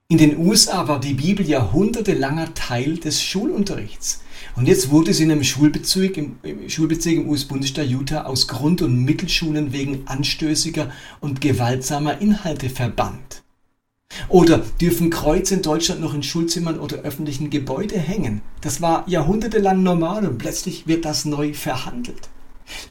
In 0.09 0.17
den 0.17 0.39
USA 0.39 0.89
war 0.89 0.99
die 0.99 1.13
Bibel 1.13 1.47
jahrhundertelanger 1.47 2.53
Teil 2.53 2.97
des 2.97 3.23
Schulunterrichts. 3.23 4.23
Und 4.57 4.67
jetzt 4.67 4.89
wurde 4.89 5.13
sie 5.13 5.23
in 5.23 5.31
einem 5.31 5.45
Schulbezirk 5.45 6.17
im, 6.17 6.35
im 6.43 6.69
Schulbezirk 6.69 7.15
im 7.15 7.29
US-Bundesstaat 7.29 7.87
Utah 7.87 8.23
aus 8.23 8.49
Grund- 8.49 8.81
und 8.81 9.05
Mittelschulen 9.05 9.71
wegen 9.71 10.05
anstößiger 10.07 10.91
und 11.21 11.39
gewaltsamer 11.39 12.19
Inhalte 12.19 12.69
verbannt. 12.69 13.43
Oder 14.27 14.57
dürfen 14.81 15.11
Kreuze 15.11 15.53
in 15.53 15.61
Deutschland 15.61 16.01
noch 16.01 16.13
in 16.13 16.23
Schulzimmern 16.23 16.77
oder 16.77 16.97
öffentlichen 17.03 17.51
Gebäuden 17.51 18.01
hängen? 18.01 18.41
Das 18.59 18.81
war 18.81 19.07
jahrhundertelang 19.07 19.81
normal 19.81 20.27
und 20.27 20.39
plötzlich 20.39 20.87
wird 20.87 21.05
das 21.05 21.23
neu 21.23 21.53
verhandelt. 21.53 22.30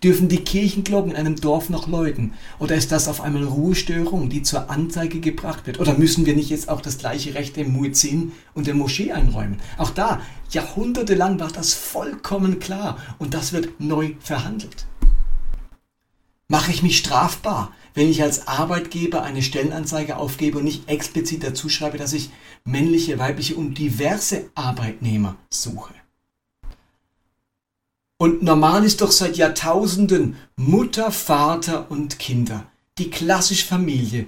Dürfen 0.02 0.28
die 0.28 0.44
Kirchenglocken 0.44 1.12
in 1.12 1.16
einem 1.16 1.36
Dorf 1.36 1.70
noch 1.70 1.88
läuten? 1.88 2.34
Oder 2.58 2.74
ist 2.76 2.92
das 2.92 3.08
auf 3.08 3.20
einmal 3.20 3.44
Ruhestörung, 3.44 4.28
die 4.28 4.42
zur 4.42 4.70
Anzeige 4.70 5.20
gebracht 5.20 5.66
wird? 5.66 5.80
Oder 5.80 5.96
müssen 5.96 6.26
wir 6.26 6.34
nicht 6.34 6.50
jetzt 6.50 6.68
auch 6.68 6.80
das 6.80 6.98
gleiche 6.98 7.34
Recht 7.34 7.56
dem 7.56 7.72
Muezzin 7.72 8.32
und 8.54 8.66
der 8.66 8.74
Moschee 8.74 9.12
einräumen? 9.12 9.60
Auch 9.78 9.90
da, 9.90 10.20
jahrhundertelang 10.50 11.40
war 11.40 11.50
das 11.50 11.74
vollkommen 11.74 12.58
klar 12.58 12.98
und 13.18 13.34
das 13.34 13.52
wird 13.52 13.80
neu 13.80 14.12
verhandelt. 14.20 14.86
Mache 16.48 16.72
ich 16.72 16.82
mich 16.82 16.98
strafbar, 16.98 17.70
wenn 17.94 18.10
ich 18.10 18.22
als 18.22 18.48
Arbeitgeber 18.48 19.22
eine 19.22 19.40
Stellenanzeige 19.40 20.16
aufgebe 20.16 20.58
und 20.58 20.64
nicht 20.64 20.88
explizit 20.88 21.44
dazu 21.44 21.68
schreibe, 21.68 21.96
dass 21.96 22.12
ich 22.12 22.30
männliche, 22.64 23.18
weibliche 23.20 23.54
und 23.54 23.78
diverse 23.78 24.50
Arbeitnehmer 24.56 25.36
suche. 25.48 25.94
Und 28.20 28.42
normal 28.42 28.84
ist 28.84 29.00
doch 29.00 29.12
seit 29.12 29.38
Jahrtausenden 29.38 30.36
Mutter, 30.54 31.10
Vater 31.10 31.90
und 31.90 32.18
Kinder. 32.18 32.70
Die 32.98 33.08
klassische 33.08 33.64
Familie. 33.64 34.26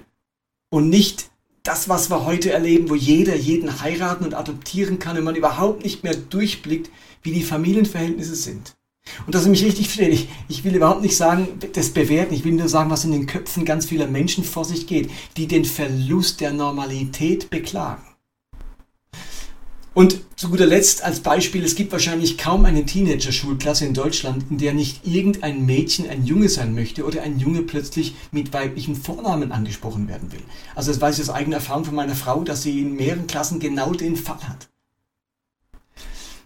Und 0.70 0.88
nicht 0.88 1.30
das, 1.62 1.90
was 1.90 2.08
wir 2.08 2.24
heute 2.24 2.52
erleben, 2.52 2.88
wo 2.88 2.94
jeder 2.94 3.36
jeden 3.36 3.82
heiraten 3.82 4.24
und 4.24 4.32
adoptieren 4.32 4.98
kann 4.98 5.18
und 5.18 5.24
man 5.24 5.36
überhaupt 5.36 5.84
nicht 5.84 6.04
mehr 6.04 6.14
durchblickt, 6.14 6.90
wie 7.22 7.32
die 7.32 7.42
Familienverhältnisse 7.42 8.34
sind. 8.34 8.72
Und 9.26 9.34
dass 9.34 9.44
ich 9.44 9.50
mich 9.50 9.64
richtig 9.64 9.88
verstehe, 9.88 10.08
ich, 10.08 10.30
ich 10.48 10.64
will 10.64 10.74
überhaupt 10.74 11.02
nicht 11.02 11.18
sagen, 11.18 11.58
das 11.74 11.90
bewerten, 11.90 12.32
ich 12.32 12.46
will 12.46 12.52
nur 12.52 12.70
sagen, 12.70 12.88
was 12.88 13.04
in 13.04 13.12
den 13.12 13.26
Köpfen 13.26 13.66
ganz 13.66 13.84
vieler 13.84 14.06
Menschen 14.06 14.42
vor 14.42 14.64
sich 14.64 14.86
geht, 14.86 15.10
die 15.36 15.48
den 15.48 15.66
Verlust 15.66 16.40
der 16.40 16.54
Normalität 16.54 17.50
beklagen. 17.50 18.11
Und 19.94 20.20
zu 20.36 20.48
guter 20.48 20.64
Letzt 20.64 21.04
als 21.04 21.20
Beispiel, 21.20 21.62
es 21.64 21.74
gibt 21.74 21.92
wahrscheinlich 21.92 22.38
kaum 22.38 22.64
eine 22.64 22.86
Teenager-Schulklasse 22.86 23.84
in 23.84 23.92
Deutschland, 23.92 24.44
in 24.48 24.56
der 24.56 24.72
nicht 24.72 25.06
irgendein 25.06 25.66
Mädchen 25.66 26.08
ein 26.08 26.24
Junge 26.24 26.48
sein 26.48 26.74
möchte 26.74 27.04
oder 27.04 27.22
ein 27.22 27.38
Junge 27.38 27.60
plötzlich 27.62 28.14
mit 28.30 28.54
weiblichen 28.54 28.96
Vornamen 28.96 29.52
angesprochen 29.52 30.08
werden 30.08 30.32
will. 30.32 30.42
Also 30.74 30.90
das 30.90 31.00
weiß 31.00 31.18
ich 31.18 31.24
aus 31.24 31.34
eigener 31.34 31.56
Erfahrung 31.56 31.84
von 31.84 31.94
meiner 31.94 32.14
Frau, 32.14 32.42
dass 32.42 32.62
sie 32.62 32.80
in 32.80 32.96
mehreren 32.96 33.26
Klassen 33.26 33.60
genau 33.60 33.92
den 33.92 34.16
Fall 34.16 34.48
hat. 34.48 34.68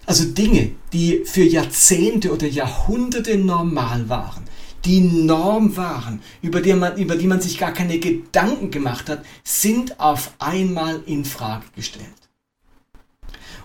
Also 0.07 0.25
Dinge, 0.25 0.73
die 0.93 1.23
für 1.25 1.45
Jahrzehnte 1.45 2.33
oder 2.33 2.49
Jahrhunderte 2.49 3.39
normal 3.39 4.09
waren, 4.09 4.45
die 4.85 5.01
Norm 5.01 5.77
waren, 5.77 6.21
über 6.43 6.61
die, 6.61 6.75
man, 6.75 6.97
über 6.97 7.17
die 7.17 7.27
man 7.27 7.41
sich 7.41 7.59
gar 7.59 7.73
keine 7.73 7.99
Gedanken 7.99 8.71
gemacht 8.71 9.09
hat, 9.09 9.25
sind 9.45 10.01
auf 10.01 10.33
einmal 10.39 11.03
in 11.07 11.25
Frage 11.25 11.67
gestellt. 11.75 12.26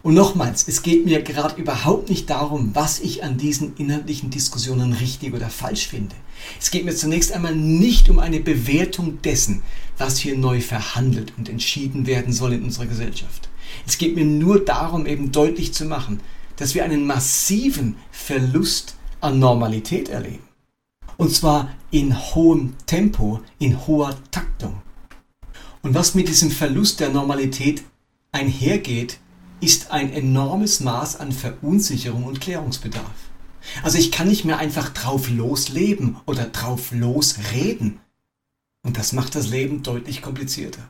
Und 0.03 0.15
nochmals, 0.15 0.67
es 0.67 0.81
geht 0.81 1.05
mir 1.05 1.21
gerade 1.21 1.61
überhaupt 1.61 2.09
nicht 2.09 2.29
darum, 2.29 2.71
was 2.73 2.99
ich 2.99 3.23
an 3.23 3.37
diesen 3.37 3.75
inhaltlichen 3.75 4.31
Diskussionen 4.31 4.93
richtig 4.93 5.33
oder 5.33 5.49
falsch 5.49 5.87
finde. 5.87 6.15
Es 6.59 6.71
geht 6.71 6.85
mir 6.85 6.95
zunächst 6.95 7.31
einmal 7.31 7.55
nicht 7.55 8.09
um 8.09 8.17
eine 8.17 8.39
Bewertung 8.39 9.21
dessen, 9.21 9.61
was 9.99 10.17
hier 10.17 10.35
neu 10.35 10.59
verhandelt 10.59 11.33
und 11.37 11.49
entschieden 11.49 12.07
werden 12.07 12.33
soll 12.33 12.53
in 12.53 12.63
unserer 12.63 12.87
Gesellschaft. 12.87 13.49
Es 13.85 13.99
geht 13.99 14.15
mir 14.15 14.25
nur 14.25 14.65
darum, 14.65 15.05
eben 15.05 15.31
deutlich 15.31 15.71
zu 15.73 15.85
machen, 15.85 16.19
dass 16.55 16.73
wir 16.73 16.83
einen 16.83 17.05
massiven 17.05 17.95
Verlust 18.11 18.95
an 19.19 19.37
Normalität 19.37 20.09
erleben. 20.09 20.47
Und 21.17 21.31
zwar 21.31 21.71
in 21.91 22.17
hohem 22.33 22.73
Tempo, 22.87 23.41
in 23.59 23.85
hoher 23.85 24.17
Taktung. 24.31 24.81
Und 25.83 25.93
was 25.93 26.15
mit 26.15 26.27
diesem 26.27 26.49
Verlust 26.49 26.99
der 26.99 27.09
Normalität 27.09 27.83
einhergeht, 28.31 29.19
ist 29.61 29.91
ein 29.91 30.11
enormes 30.11 30.79
Maß 30.79 31.17
an 31.17 31.31
Verunsicherung 31.31 32.25
und 32.25 32.41
Klärungsbedarf. 32.41 33.05
Also 33.83 33.97
ich 33.97 34.11
kann 34.11 34.27
nicht 34.27 34.43
mehr 34.43 34.57
einfach 34.57 34.89
drauf 34.89 35.29
losleben 35.29 36.17
oder 36.25 36.45
drauf 36.45 36.91
losreden. 36.91 37.99
Und 38.83 38.97
das 38.97 39.13
macht 39.13 39.35
das 39.35 39.49
Leben 39.49 39.83
deutlich 39.83 40.21
komplizierter. 40.21 40.89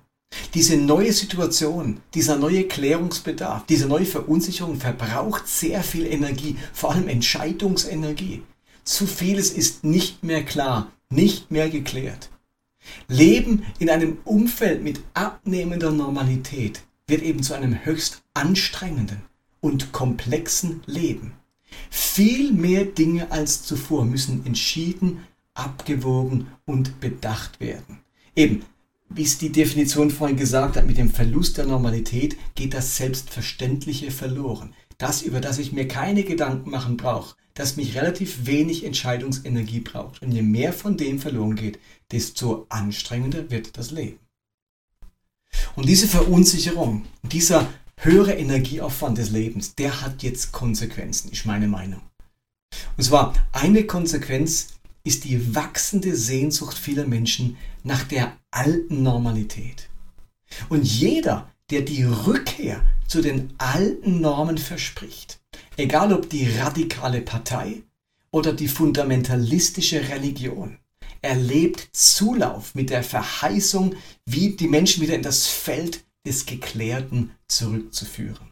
Diese 0.54 0.78
neue 0.78 1.12
Situation, 1.12 2.00
dieser 2.14 2.38
neue 2.38 2.64
Klärungsbedarf, 2.64 3.66
diese 3.68 3.88
neue 3.88 4.06
Verunsicherung 4.06 4.78
verbraucht 4.78 5.48
sehr 5.48 5.84
viel 5.84 6.06
Energie, 6.06 6.56
vor 6.72 6.94
allem 6.94 7.10
Entscheidungsenergie. 7.10 8.44
Zu 8.86 9.06
vieles 9.06 9.52
ist 9.52 9.84
nicht 9.84 10.24
mehr 10.24 10.44
klar, 10.44 10.92
nicht 11.10 11.52
mehr 11.52 11.70
geklärt. 11.70 12.30
Leben 13.10 13.66
in 13.80 13.90
einem 13.90 14.20
Umfeld 14.24 14.82
mit 14.82 15.02
abnehmender 15.14 15.92
Normalität 15.92 16.82
wird 17.12 17.22
eben 17.22 17.44
zu 17.44 17.54
einem 17.54 17.86
höchst 17.86 18.24
anstrengenden 18.34 19.22
und 19.60 19.92
komplexen 19.92 20.82
Leben. 20.88 21.34
Viel 21.90 22.52
mehr 22.54 22.86
Dinge 22.86 23.32
als 23.32 23.64
zuvor 23.64 24.06
müssen 24.06 24.46
entschieden, 24.46 25.20
abgewogen 25.54 26.48
und 26.66 27.00
bedacht 27.00 27.60
werden. 27.60 28.00
Eben, 28.36 28.64
wie 29.10 29.24
es 29.24 29.38
die 29.38 29.52
Definition 29.52 30.10
vorhin 30.10 30.38
gesagt 30.38 30.78
hat, 30.78 30.88
mit 30.88 30.98
dem 30.98 31.12
Verlust 31.12 31.58
der 31.58 31.66
Normalität 31.66 32.38
geht 32.56 32.74
das 32.74 32.96
Selbstverständliche 32.96 34.10
verloren. 34.10 34.74
Das, 34.98 35.22
über 35.22 35.42
das 35.42 35.60
ich 35.60 35.74
mir 35.74 35.88
keine 35.88 36.24
Gedanken 36.24 36.70
machen 36.70 36.96
brauche, 36.96 37.36
das 37.54 37.76
mich 37.76 37.96
relativ 37.96 38.46
wenig 38.46 38.86
Entscheidungsenergie 38.86 39.82
braucht. 39.82 40.22
Und 40.22 40.32
je 40.32 40.44
mehr 40.44 40.72
von 40.72 40.96
dem 40.96 41.20
verloren 41.20 41.56
geht, 41.56 41.80
desto 42.12 42.66
anstrengender 42.70 43.52
wird 43.52 43.78
das 43.78 43.92
Leben. 43.92 44.20
Und 45.76 45.88
diese 45.88 46.08
Verunsicherung, 46.08 47.06
dieser 47.24 47.68
höhere 47.98 48.34
Energieaufwand 48.34 49.18
des 49.18 49.30
Lebens, 49.30 49.76
der 49.76 50.02
hat 50.02 50.24
jetzt 50.24 50.52
Konsequenzen, 50.52 51.32
ist 51.32 51.46
meine 51.46 51.68
Meinung. 51.68 52.02
Und 52.98 53.04
zwar 53.04 53.34
eine 53.52 53.86
Konsequenz 53.86 54.76
ist 55.04 55.24
die 55.24 55.56
wachsende 55.56 56.16
Sehnsucht 56.16 56.78
vieler 56.78 57.08
Menschen 57.08 57.58
nach 57.84 58.04
der 58.04 58.38
alten 58.52 59.04
Normalität. 59.04 59.90
Und 60.70 60.84
jeder, 60.84 61.50
der 61.70 61.82
die 61.82 62.04
Rückkehr 62.04 62.84
zu 63.08 63.22
den 63.22 63.54
alten 63.58 64.22
Normen 64.22 64.58
verspricht, 64.58 65.40
egal 65.78 66.14
ob 66.14 66.30
die 66.30 66.50
radikale 66.58 67.22
Partei 67.22 67.84
oder 68.32 68.54
die 68.54 68.68
fundamentalistische 68.68 70.10
Religion, 70.10 70.78
erlebt 71.22 71.90
Zulauf 71.94 72.76
mit 72.76 72.90
der 72.90 73.04
Verheißung, 73.04 73.96
wie 74.26 74.52
die 74.52 74.68
Menschen 74.68 75.02
wieder 75.02 75.16
in 75.16 75.24
das 75.24 75.48
Feld 75.48 76.04
des 76.26 76.46
Geklärten 76.46 77.32
zurückzuführen. 77.48 78.52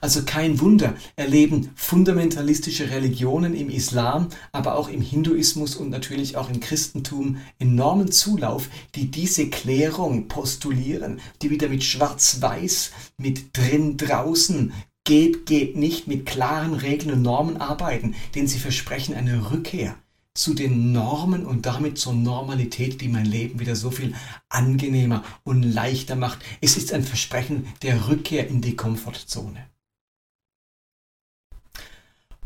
Also 0.00 0.24
kein 0.24 0.60
Wunder, 0.60 0.94
erleben 1.16 1.70
fundamentalistische 1.74 2.90
Religionen 2.90 3.54
im 3.54 3.70
Islam, 3.70 4.28
aber 4.50 4.76
auch 4.76 4.88
im 4.88 5.00
Hinduismus 5.00 5.76
und 5.76 5.90
natürlich 5.90 6.36
auch 6.36 6.50
im 6.50 6.60
Christentum 6.60 7.38
enormen 7.58 8.10
Zulauf, 8.10 8.68
die 8.94 9.10
diese 9.10 9.48
Klärung 9.48 10.28
postulieren, 10.28 11.20
die 11.40 11.50
wieder 11.50 11.68
mit 11.68 11.84
Schwarz-Weiß, 11.84 12.90
mit 13.16 13.56
drin, 13.56 13.96
draußen, 13.96 14.72
geht, 15.04 15.46
geht 15.46 15.76
nicht, 15.76 16.06
mit 16.06 16.26
klaren 16.26 16.74
Regeln 16.74 17.14
und 17.14 17.22
Normen 17.22 17.56
arbeiten, 17.56 18.14
denn 18.34 18.46
sie 18.46 18.58
versprechen 18.58 19.14
eine 19.14 19.50
Rückkehr 19.50 19.96
zu 20.34 20.54
den 20.54 20.92
Normen 20.92 21.44
und 21.44 21.66
damit 21.66 21.98
zur 21.98 22.14
Normalität, 22.14 23.00
die 23.00 23.08
mein 23.08 23.26
Leben 23.26 23.60
wieder 23.60 23.76
so 23.76 23.90
viel 23.90 24.14
angenehmer 24.48 25.24
und 25.44 25.62
leichter 25.62 26.16
macht. 26.16 26.40
Es 26.60 26.76
ist 26.76 26.92
ein 26.92 27.04
Versprechen 27.04 27.66
der 27.82 28.08
Rückkehr 28.08 28.48
in 28.48 28.60
die 28.60 28.76
Komfortzone. 28.76 29.66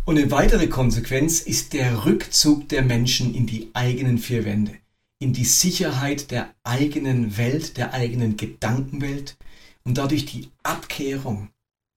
Und 0.04 0.18
eine 0.18 0.30
weitere 0.30 0.68
Konsequenz 0.68 1.40
ist 1.40 1.72
der 1.72 2.04
Rückzug 2.04 2.68
der 2.68 2.82
Menschen 2.82 3.34
in 3.34 3.46
die 3.46 3.70
eigenen 3.72 4.18
vier 4.18 4.44
Wände, 4.44 4.76
in 5.18 5.32
die 5.32 5.44
Sicherheit 5.44 6.30
der 6.30 6.54
eigenen 6.62 7.36
Welt, 7.36 7.76
der 7.76 7.92
eigenen 7.92 8.36
Gedankenwelt 8.36 9.36
und 9.84 9.98
dadurch 9.98 10.26
die 10.26 10.50
Abkehrung 10.62 11.48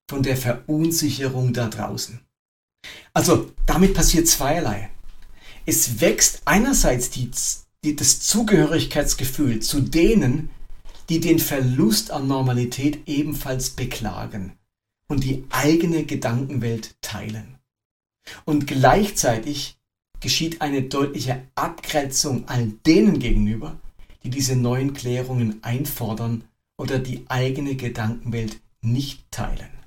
von 0.09 0.23
der 0.23 0.37
Verunsicherung 0.37 1.53
da 1.53 1.67
draußen. 1.67 2.19
Also 3.13 3.51
damit 3.65 3.93
passiert 3.93 4.27
zweierlei 4.27 4.89
es 5.69 6.01
wächst 6.01 6.41
einerseits 6.45 7.11
die, 7.11 7.29
die, 7.83 7.95
das 7.95 8.21
Zugehörigkeitsgefühl 8.21 9.59
zu 9.59 9.81
denen, 9.81 10.49
die 11.09 11.19
den 11.19 11.37
Verlust 11.37 12.09
an 12.09 12.27
Normalität 12.27 13.07
ebenfalls 13.07 13.69
beklagen 13.69 14.53
und 15.07 15.23
die 15.23 15.45
eigene 15.51 16.05
Gedankenwelt 16.05 16.95
teilen. 17.01 17.59
Und 18.45 18.65
gleichzeitig 18.65 19.77
geschieht 20.19 20.61
eine 20.61 20.81
deutliche 20.81 21.43
Abgrenzung 21.53 22.47
all 22.47 22.73
denen 22.87 23.19
gegenüber, 23.19 23.79
die 24.23 24.31
diese 24.31 24.55
neuen 24.55 24.93
Klärungen 24.93 25.63
einfordern 25.63 26.45
oder 26.77 26.97
die 26.97 27.25
eigene 27.27 27.75
Gedankenwelt 27.75 28.59
nicht 28.81 29.31
teilen. 29.31 29.78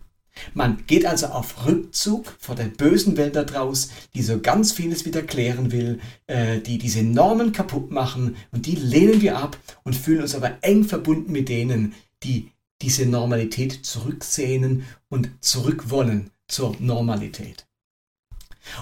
Man 0.55 0.85
geht 0.87 1.07
also 1.07 1.27
auf 1.27 1.67
Rückzug 1.67 2.35
vor 2.39 2.55
der 2.55 2.65
bösen 2.65 3.17
Welt 3.17 3.37
da 3.37 3.45
draus, 3.45 3.91
die 4.15 4.23
so 4.23 4.41
ganz 4.41 4.73
vieles 4.73 5.05
wieder 5.05 5.23
klären 5.23 5.73
will, 5.73 6.01
äh, 6.27 6.61
die 6.61 6.79
diese 6.79 7.03
Normen 7.03 7.53
kaputt 7.53 7.91
machen 7.91 8.37
und 8.51 8.67
die 8.67 8.77
lehnen 8.77 9.21
wir 9.21 9.39
ab 9.39 9.59
und 9.85 9.95
fühlen 9.95 10.23
uns 10.23 10.35
aber 10.35 10.59
eng 10.63 10.85
verbunden 10.85 11.33
mit 11.33 11.49
denen, 11.49 11.95
die 12.23 12.51
diese 12.81 13.07
Normalität 13.07 13.85
zurücksehnen 13.85 14.85
und 15.09 15.31
zurückwollen 15.41 16.31
zur 16.49 16.77
Normalität. 16.81 17.67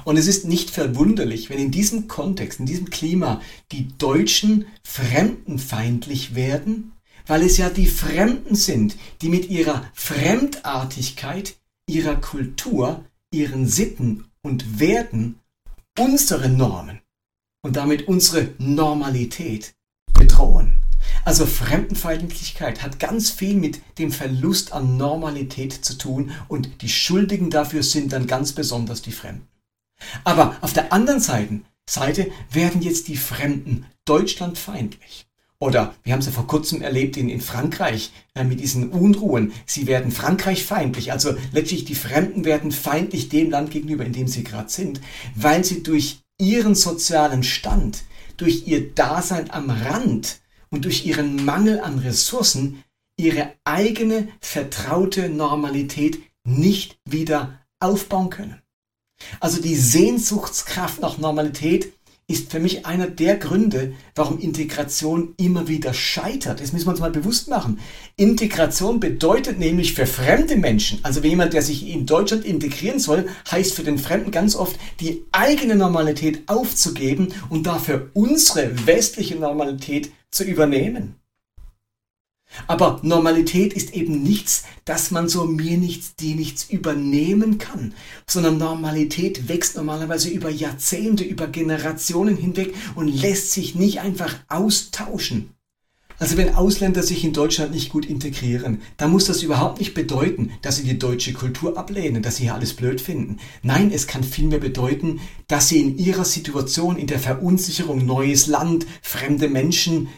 Und 0.04 0.16
es 0.16 0.26
ist 0.26 0.46
nicht 0.46 0.70
verwunderlich, 0.70 1.48
wenn 1.48 1.58
in 1.58 1.70
diesem 1.70 2.06
Kontext, 2.06 2.60
in 2.60 2.66
diesem 2.66 2.90
Klima 2.90 3.40
die 3.72 3.88
Deutschen 3.96 4.66
fremdenfeindlich 4.82 6.34
werden 6.34 6.92
weil 7.26 7.42
es 7.42 7.56
ja 7.56 7.70
die 7.70 7.86
Fremden 7.86 8.54
sind, 8.54 8.96
die 9.22 9.28
mit 9.28 9.48
ihrer 9.50 9.84
Fremdartigkeit, 9.94 11.56
ihrer 11.88 12.16
Kultur, 12.16 13.04
ihren 13.32 13.66
Sitten 13.66 14.24
und 14.42 14.80
Werten 14.80 15.38
unsere 15.98 16.48
Normen 16.48 17.00
und 17.62 17.76
damit 17.76 18.08
unsere 18.08 18.54
Normalität 18.58 19.74
bedrohen. 20.12 20.80
Also 21.24 21.46
Fremdenfeindlichkeit 21.46 22.82
hat 22.82 22.98
ganz 22.98 23.30
viel 23.30 23.54
mit 23.54 23.80
dem 23.98 24.12
Verlust 24.12 24.72
an 24.72 24.96
Normalität 24.96 25.72
zu 25.72 25.98
tun 25.98 26.30
und 26.48 26.82
die 26.82 26.88
Schuldigen 26.88 27.50
dafür 27.50 27.82
sind 27.82 28.12
dann 28.12 28.26
ganz 28.26 28.52
besonders 28.52 29.02
die 29.02 29.12
Fremden. 29.12 29.46
Aber 30.24 30.56
auf 30.60 30.72
der 30.72 30.92
anderen 30.92 31.20
Seite, 31.20 31.60
Seite 31.88 32.30
werden 32.50 32.82
jetzt 32.82 33.08
die 33.08 33.16
Fremden 33.16 33.86
deutschlandfeindlich. 34.04 35.26
Oder 35.60 35.94
wir 36.02 36.14
haben 36.14 36.20
es 36.20 36.26
ja 36.26 36.32
vor 36.32 36.46
kurzem 36.46 36.80
erlebt 36.80 37.18
in, 37.18 37.28
in 37.28 37.42
Frankreich 37.42 38.12
äh, 38.34 38.44
mit 38.44 38.60
diesen 38.60 38.90
Unruhen. 38.90 39.52
Sie 39.66 39.86
werden 39.86 40.10
Frankreich 40.10 40.64
feindlich. 40.64 41.12
Also 41.12 41.34
letztlich 41.52 41.84
die 41.84 41.94
Fremden 41.94 42.46
werden 42.46 42.72
feindlich 42.72 43.28
dem 43.28 43.50
Land 43.50 43.70
gegenüber, 43.70 44.04
in 44.04 44.14
dem 44.14 44.26
sie 44.26 44.42
gerade 44.42 44.70
sind, 44.70 45.02
weil 45.34 45.62
sie 45.62 45.82
durch 45.82 46.20
ihren 46.38 46.74
sozialen 46.74 47.42
Stand, 47.42 48.04
durch 48.38 48.66
ihr 48.66 48.94
Dasein 48.94 49.50
am 49.50 49.68
Rand 49.68 50.40
und 50.70 50.86
durch 50.86 51.04
ihren 51.04 51.44
Mangel 51.44 51.80
an 51.80 51.98
Ressourcen 51.98 52.82
ihre 53.18 53.52
eigene 53.64 54.28
vertraute 54.40 55.28
Normalität 55.28 56.20
nicht 56.42 56.98
wieder 57.04 57.58
aufbauen 57.80 58.30
können. 58.30 58.62
Also 59.40 59.60
die 59.60 59.76
Sehnsuchtskraft 59.76 61.02
nach 61.02 61.18
Normalität 61.18 61.92
ist 62.30 62.50
für 62.50 62.60
mich 62.60 62.86
einer 62.86 63.08
der 63.08 63.36
Gründe, 63.36 63.92
warum 64.14 64.38
Integration 64.38 65.34
immer 65.36 65.68
wieder 65.68 65.92
scheitert. 65.92 66.60
Das 66.60 66.72
müssen 66.72 66.86
wir 66.86 66.92
uns 66.92 67.00
mal 67.00 67.10
bewusst 67.10 67.48
machen. 67.48 67.80
Integration 68.16 69.00
bedeutet 69.00 69.58
nämlich 69.58 69.94
für 69.94 70.06
fremde 70.06 70.56
Menschen, 70.56 71.00
also 71.02 71.20
jemand, 71.20 71.52
der 71.52 71.62
sich 71.62 71.88
in 71.88 72.06
Deutschland 72.06 72.44
integrieren 72.44 73.00
soll, 73.00 73.26
heißt 73.50 73.74
für 73.74 73.82
den 73.82 73.98
Fremden 73.98 74.30
ganz 74.30 74.54
oft, 74.56 74.76
die 75.00 75.24
eigene 75.32 75.74
Normalität 75.76 76.48
aufzugeben 76.48 77.34
und 77.48 77.66
dafür 77.66 78.10
unsere 78.14 78.86
westliche 78.86 79.36
Normalität 79.36 80.12
zu 80.30 80.44
übernehmen. 80.44 81.19
Aber 82.66 83.00
Normalität 83.02 83.72
ist 83.72 83.94
eben 83.94 84.22
nichts, 84.22 84.64
dass 84.84 85.10
man 85.10 85.28
so 85.28 85.44
mir 85.44 85.78
nichts, 85.78 86.16
die 86.16 86.34
nichts 86.34 86.68
übernehmen 86.68 87.58
kann, 87.58 87.94
sondern 88.26 88.58
Normalität 88.58 89.48
wächst 89.48 89.76
normalerweise 89.76 90.28
über 90.28 90.50
Jahrzehnte, 90.50 91.24
über 91.24 91.46
Generationen 91.46 92.36
hinweg 92.36 92.74
und 92.94 93.08
lässt 93.08 93.52
sich 93.52 93.74
nicht 93.74 94.00
einfach 94.00 94.34
austauschen. 94.48 95.54
Also 96.20 96.36
wenn 96.36 96.54
Ausländer 96.54 97.02
sich 97.02 97.24
in 97.24 97.32
Deutschland 97.32 97.72
nicht 97.72 97.88
gut 97.88 98.04
integrieren, 98.04 98.82
dann 98.98 99.10
muss 99.10 99.24
das 99.24 99.42
überhaupt 99.42 99.78
nicht 99.78 99.94
bedeuten, 99.94 100.50
dass 100.60 100.76
sie 100.76 100.84
die 100.84 100.98
deutsche 100.98 101.32
Kultur 101.32 101.78
ablehnen, 101.78 102.22
dass 102.22 102.36
sie 102.36 102.42
hier 102.42 102.54
alles 102.54 102.74
blöd 102.74 103.00
finden. 103.00 103.38
Nein, 103.62 103.90
es 103.90 104.06
kann 104.06 104.22
vielmehr 104.22 104.58
bedeuten, 104.58 105.20
dass 105.48 105.68
sie 105.68 105.80
in 105.80 105.96
ihrer 105.96 106.26
Situation, 106.26 106.98
in 106.98 107.06
der 107.06 107.20
Verunsicherung, 107.20 108.04
neues 108.04 108.48
Land, 108.48 108.86
fremde 109.00 109.48
Menschen, 109.48 110.08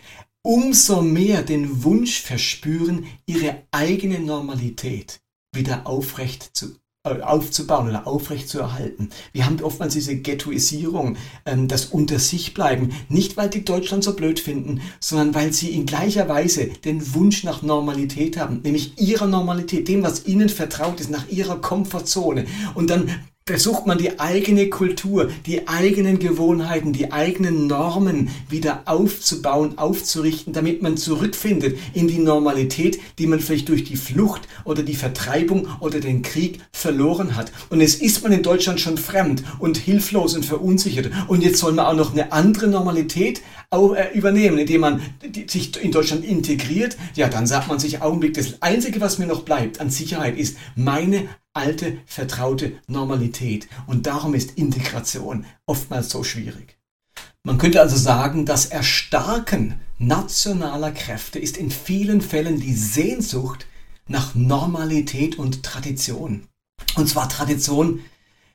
umso 0.43 1.03
mehr 1.03 1.43
den 1.43 1.85
Wunsch 1.85 2.21
verspüren, 2.21 3.07
ihre 3.27 3.63
eigene 3.71 4.21
Normalität 4.21 5.21
wieder 5.55 5.87
aufrecht 5.87 6.51
zu, 6.55 6.77
äh, 7.05 7.21
aufzubauen 7.21 7.89
oder 7.89 8.07
aufrecht 8.07 8.49
zu 8.49 8.59
erhalten. 8.59 9.11
Wir 9.33 9.47
haben 9.47 9.61
oftmals 9.63 9.95
diese 9.95 10.17
Ghettoisierung, 10.17 11.17
ähm, 11.47 11.69
das 11.69 11.87
Unter 11.87 12.19
sich 12.19 12.55
bleiben, 12.55 12.93
nicht 13.09 13.37
weil 13.37 13.51
die 13.51 13.65
Deutschland 13.65 14.03
so 14.03 14.15
blöd 14.15 14.41
finden, 14.41 14.81
sondern 14.99 15.35
weil 15.35 15.53
sie 15.53 15.71
in 15.71 15.87
gleicher 15.87 16.29
Weise 16.29 16.67
den 16.67 17.15
Wunsch 17.15 17.45
nach 17.45 17.63
Normalität 17.63 18.37
haben, 18.37 18.61
nämlich 18.63 19.01
ihrer 19.01 19.27
Normalität, 19.27 19.89
dem, 19.89 20.03
was 20.03 20.27
ihnen 20.27 20.49
vertraut 20.49 21.01
ist, 21.01 21.11
nach 21.11 21.29
ihrer 21.29 21.61
Komfortzone. 21.61 22.47
Und 22.75 22.91
dann 22.91 23.11
versucht 23.45 23.87
man 23.87 23.99
die 23.99 24.21
eigene 24.21 24.69
Kultur, 24.69 25.31
die 25.47 25.67
eigenen 25.67 26.19
Gewohnheiten, 26.19 26.93
die 26.93 27.11
eigenen 27.11 27.67
Normen 27.67 28.31
wieder 28.49 28.83
aufzubauen, 28.85 29.79
aufzurichten, 29.79 30.53
damit 30.53 30.83
man 30.83 30.97
zurückfindet 30.97 31.77
in 31.93 32.07
die 32.07 32.19
Normalität, 32.19 33.01
die 33.19 33.27
man 33.27 33.41
vielleicht 33.41 33.69
durch 33.69 33.85
die 33.85 33.97
Flucht 33.97 34.43
oder 34.65 34.83
die 34.83 34.95
Vertreibung 34.95 35.67
oder 35.81 35.99
den 35.99 36.23
Krieg 36.23 36.61
verloren 36.73 37.37
hat. 37.37 37.53
Und 37.71 37.81
es 37.81 37.97
ist 37.97 38.23
man 38.23 38.33
in 38.33 38.43
Deutschland 38.43 38.81
schon 38.81 38.97
fremd 38.97 39.43
und 39.59 39.77
hilflos 39.77 40.35
und 40.35 40.45
verunsichert. 40.45 41.11
Und 41.27 41.43
jetzt 41.43 41.59
soll 41.59 41.73
man 41.73 41.87
auch 41.87 41.97
noch 41.97 42.13
eine 42.13 42.33
andere 42.33 42.69
Normalität 42.69 43.43
äh, 43.73 44.17
übernehmen, 44.17 44.59
indem 44.59 44.83
man 44.83 45.01
sich 45.49 45.83
in 45.83 45.91
Deutschland 45.91 46.25
integriert. 46.25 46.97
Ja, 47.17 47.29
dann 47.29 47.47
sagt 47.47 47.69
man 47.69 47.79
sich 47.79 48.03
Augenblick, 48.03 48.35
das 48.35 48.61
Einzige, 48.61 49.01
was 49.01 49.19
mir 49.19 49.27
noch 49.27 49.43
bleibt 49.43 49.81
an 49.81 49.91
Sicherheit, 49.91 50.39
ist 50.39 50.57
meine 50.77 51.27
alte, 51.55 51.99
vertraute 52.07 52.81
Normalität. 52.87 53.69
Und 53.87 54.07
darum 54.07 54.35
ist 54.35 54.53
Integration 54.53 55.45
oftmals 55.67 56.11
so 56.11 56.25
schwierig. 56.25 56.79
Man 57.45 57.59
könnte 57.59 57.81
also 57.81 57.97
sagen, 57.97 58.47
das 58.47 58.67
Erstarken 58.67 59.81
nationaler 59.99 60.93
Kräfte 60.93 61.39
ist 61.39 61.57
in 61.57 61.71
vielen 61.71 62.21
Fällen 62.21 62.61
die 62.61 62.75
Sehnsucht 62.75 63.67
nach 64.07 64.35
Normalität 64.35 65.39
und 65.39 65.63
Tradition. 65.63 66.47
Und 66.97 67.09
zwar 67.09 67.29
Tradition 67.29 68.01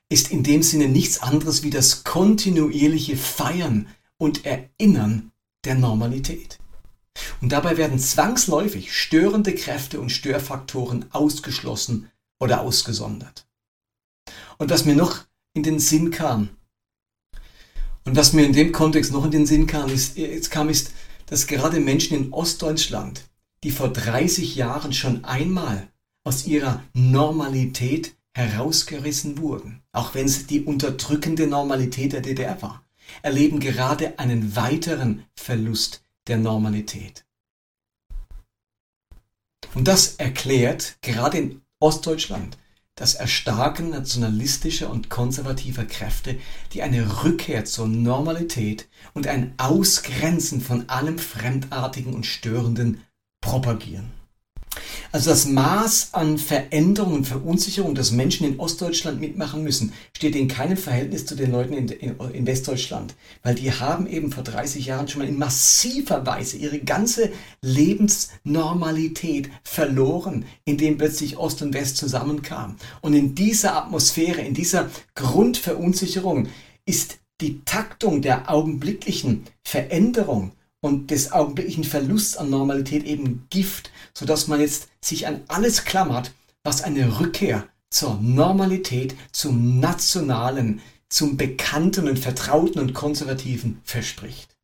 ist 0.08 0.30
in 0.30 0.42
dem 0.42 0.62
Sinne 0.62 0.88
nichts 0.88 1.20
anderes 1.20 1.62
wie 1.62 1.70
das 1.70 2.04
kontinuierliche 2.04 3.16
Feiern 3.16 3.88
und 4.16 4.46
Erinnern 4.46 5.32
der 5.64 5.74
Normalität. 5.74 6.58
Und 7.40 7.52
dabei 7.52 7.76
werden 7.76 7.98
zwangsläufig 7.98 8.96
störende 8.96 9.54
Kräfte 9.54 10.00
und 10.00 10.10
Störfaktoren 10.10 11.06
ausgeschlossen 11.10 12.10
oder 12.38 12.60
ausgesondert. 12.60 13.46
Und 14.58 14.70
was 14.70 14.84
mir 14.84 14.96
noch 14.96 15.24
in 15.54 15.62
den 15.62 15.78
Sinn 15.78 16.10
kam, 16.10 16.50
und 18.04 18.16
was 18.16 18.32
mir 18.32 18.46
in 18.46 18.54
dem 18.54 18.72
Kontext 18.72 19.12
noch 19.12 19.24
in 19.26 19.30
den 19.30 19.44
Sinn 19.44 19.66
kam, 19.66 19.90
ist, 19.90 20.16
jetzt 20.16 20.50
kam, 20.50 20.70
ist, 20.70 20.92
dass 21.26 21.46
gerade 21.46 21.78
Menschen 21.78 22.16
in 22.16 22.32
Ostdeutschland, 22.32 23.22
die 23.64 23.70
vor 23.70 23.92
30 23.92 24.56
Jahren 24.56 24.94
schon 24.94 25.24
einmal 25.26 25.88
aus 26.24 26.46
ihrer 26.46 26.82
Normalität 26.94 28.16
herausgerissen 28.34 29.38
wurden, 29.38 29.82
auch 29.92 30.14
wenn 30.14 30.26
es 30.26 30.46
die 30.46 30.62
unterdrückende 30.62 31.46
Normalität 31.46 32.14
der 32.14 32.20
DDR 32.22 32.62
war, 32.62 32.82
erleben 33.22 33.60
gerade 33.60 34.18
einen 34.18 34.56
weiteren 34.56 35.24
Verlust 35.34 36.02
der 36.28 36.38
Normalität. 36.38 37.26
Und 39.74 39.86
das 39.86 40.16
erklärt 40.16 40.96
gerade 41.02 41.38
in 41.38 41.60
Ostdeutschland 41.80 42.58
das 42.98 43.14
Erstarken 43.14 43.90
nationalistischer 43.90 44.90
und 44.90 45.08
konservativer 45.08 45.84
Kräfte, 45.84 46.36
die 46.72 46.82
eine 46.82 47.22
Rückkehr 47.22 47.64
zur 47.64 47.86
Normalität 47.86 48.88
und 49.14 49.28
ein 49.28 49.54
Ausgrenzen 49.56 50.60
von 50.60 50.88
allem 50.88 51.18
Fremdartigen 51.18 52.12
und 52.12 52.26
Störenden 52.26 53.04
propagieren. 53.40 54.17
Also 55.10 55.30
das 55.30 55.46
Maß 55.46 56.10
an 56.12 56.38
Veränderung 56.38 57.14
und 57.14 57.26
Verunsicherung, 57.26 57.94
das 57.94 58.10
Menschen 58.10 58.46
in 58.46 58.60
Ostdeutschland 58.60 59.20
mitmachen 59.20 59.62
müssen, 59.62 59.92
steht 60.14 60.36
in 60.36 60.48
keinem 60.48 60.76
Verhältnis 60.76 61.24
zu 61.24 61.34
den 61.34 61.50
Leuten 61.50 61.72
in, 61.72 61.88
in, 61.88 62.16
in, 62.32 62.46
Westdeutschland. 62.46 63.14
Weil 63.42 63.54
die 63.54 63.72
haben 63.72 64.06
eben 64.06 64.30
vor 64.30 64.44
30 64.44 64.84
Jahren 64.84 65.08
schon 65.08 65.22
mal 65.22 65.28
in 65.28 65.38
massiver 65.38 66.26
Weise 66.26 66.58
ihre 66.58 66.78
ganze 66.78 67.30
Lebensnormalität 67.62 69.50
verloren, 69.62 70.44
indem 70.64 70.98
plötzlich 70.98 71.38
Ost 71.38 71.62
und 71.62 71.72
West 71.72 71.96
zusammenkamen. 71.96 72.76
Und 73.00 73.14
in 73.14 73.34
dieser 73.34 73.76
Atmosphäre, 73.76 74.42
in 74.42 74.54
dieser 74.54 74.90
Grundverunsicherung 75.14 76.48
ist 76.84 77.18
die 77.40 77.64
Taktung 77.64 78.20
der 78.20 78.50
augenblicklichen 78.50 79.44
Veränderung 79.62 80.52
und 80.80 81.10
des 81.10 81.32
augenblicklichen 81.32 81.84
Verlusts 81.84 82.36
an 82.36 82.50
Normalität 82.50 83.04
eben 83.04 83.46
Gift, 83.50 83.90
sodass 84.14 84.46
man 84.46 84.60
jetzt 84.60 84.88
sich 85.00 85.26
an 85.26 85.42
alles 85.48 85.84
klammert, 85.84 86.32
was 86.62 86.82
eine 86.82 87.20
Rückkehr 87.20 87.68
zur 87.90 88.18
Normalität, 88.20 89.16
zum 89.32 89.80
Nationalen, 89.80 90.80
zum 91.08 91.36
Bekannten 91.36 92.08
und 92.08 92.18
Vertrauten 92.18 92.80
und 92.80 92.94
Konservativen 92.94 93.80
verspricht. 93.82 94.56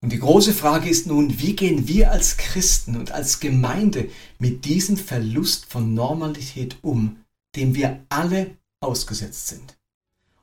Und 0.00 0.12
die 0.12 0.18
große 0.20 0.52
Frage 0.52 0.88
ist 0.88 1.06
nun, 1.06 1.40
wie 1.40 1.56
gehen 1.56 1.88
wir 1.88 2.12
als 2.12 2.36
Christen 2.36 2.96
und 2.96 3.10
als 3.10 3.40
Gemeinde 3.40 4.10
mit 4.38 4.64
diesem 4.64 4.96
Verlust 4.96 5.66
von 5.66 5.94
Normalität 5.94 6.76
um, 6.82 7.24
dem 7.56 7.74
wir 7.74 8.00
alle 8.08 8.56
ausgesetzt 8.80 9.48
sind? 9.48 9.76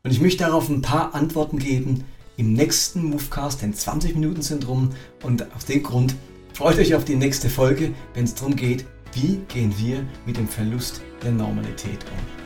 Und 0.03 0.11
ich 0.11 0.19
möchte 0.19 0.43
darauf 0.43 0.69
ein 0.69 0.81
paar 0.81 1.15
Antworten 1.15 1.57
geben, 1.57 2.03
im 2.37 2.53
nächsten 2.53 3.03
Movecast, 3.05 3.61
den 3.61 3.73
20 3.73 4.15
Minuten 4.15 4.41
sind 4.41 4.67
rum 4.67 4.89
und 5.23 5.45
aus 5.55 5.65
dem 5.65 5.83
Grund 5.83 6.15
freut 6.53 6.77
euch 6.77 6.93
auf 6.93 7.05
die 7.05 7.15
nächste 7.15 7.49
Folge, 7.49 7.93
wenn 8.13 8.25
es 8.25 8.35
darum 8.35 8.55
geht, 8.55 8.85
wie 9.13 9.39
gehen 9.47 9.73
wir 9.77 10.05
mit 10.25 10.37
dem 10.37 10.47
Verlust 10.47 11.01
der 11.23 11.31
Normalität 11.31 11.99
um. 12.11 12.45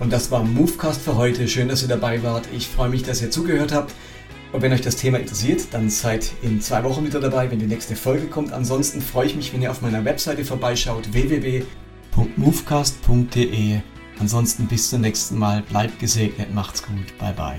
Und 0.00 0.12
das 0.12 0.30
war 0.30 0.44
Movecast 0.44 1.02
für 1.02 1.16
heute. 1.16 1.48
Schön, 1.48 1.68
dass 1.68 1.82
ihr 1.82 1.88
dabei 1.88 2.22
wart. 2.22 2.48
Ich 2.54 2.68
freue 2.68 2.88
mich, 2.88 3.02
dass 3.02 3.20
ihr 3.20 3.30
zugehört 3.30 3.72
habt. 3.72 3.94
Und 4.52 4.62
wenn 4.62 4.72
euch 4.72 4.80
das 4.80 4.96
Thema 4.96 5.18
interessiert, 5.18 5.66
dann 5.72 5.90
seid 5.90 6.30
in 6.40 6.60
zwei 6.60 6.84
Wochen 6.84 7.04
wieder 7.04 7.20
dabei, 7.20 7.50
wenn 7.50 7.58
die 7.58 7.66
nächste 7.66 7.96
Folge 7.96 8.26
kommt. 8.26 8.52
Ansonsten 8.52 9.02
freue 9.02 9.26
ich 9.26 9.36
mich, 9.36 9.52
wenn 9.52 9.60
ihr 9.60 9.70
auf 9.70 9.82
meiner 9.82 10.04
Webseite 10.04 10.44
vorbeischaut, 10.44 11.12
www 11.12 11.64
www.movecast.de. 12.14 13.80
Ansonsten 14.18 14.66
bis 14.66 14.90
zum 14.90 15.00
nächsten 15.02 15.38
Mal. 15.38 15.62
Bleibt 15.62 15.98
gesegnet, 15.98 16.52
macht's 16.52 16.82
gut. 16.82 17.16
Bye 17.18 17.32
bye. 17.34 17.58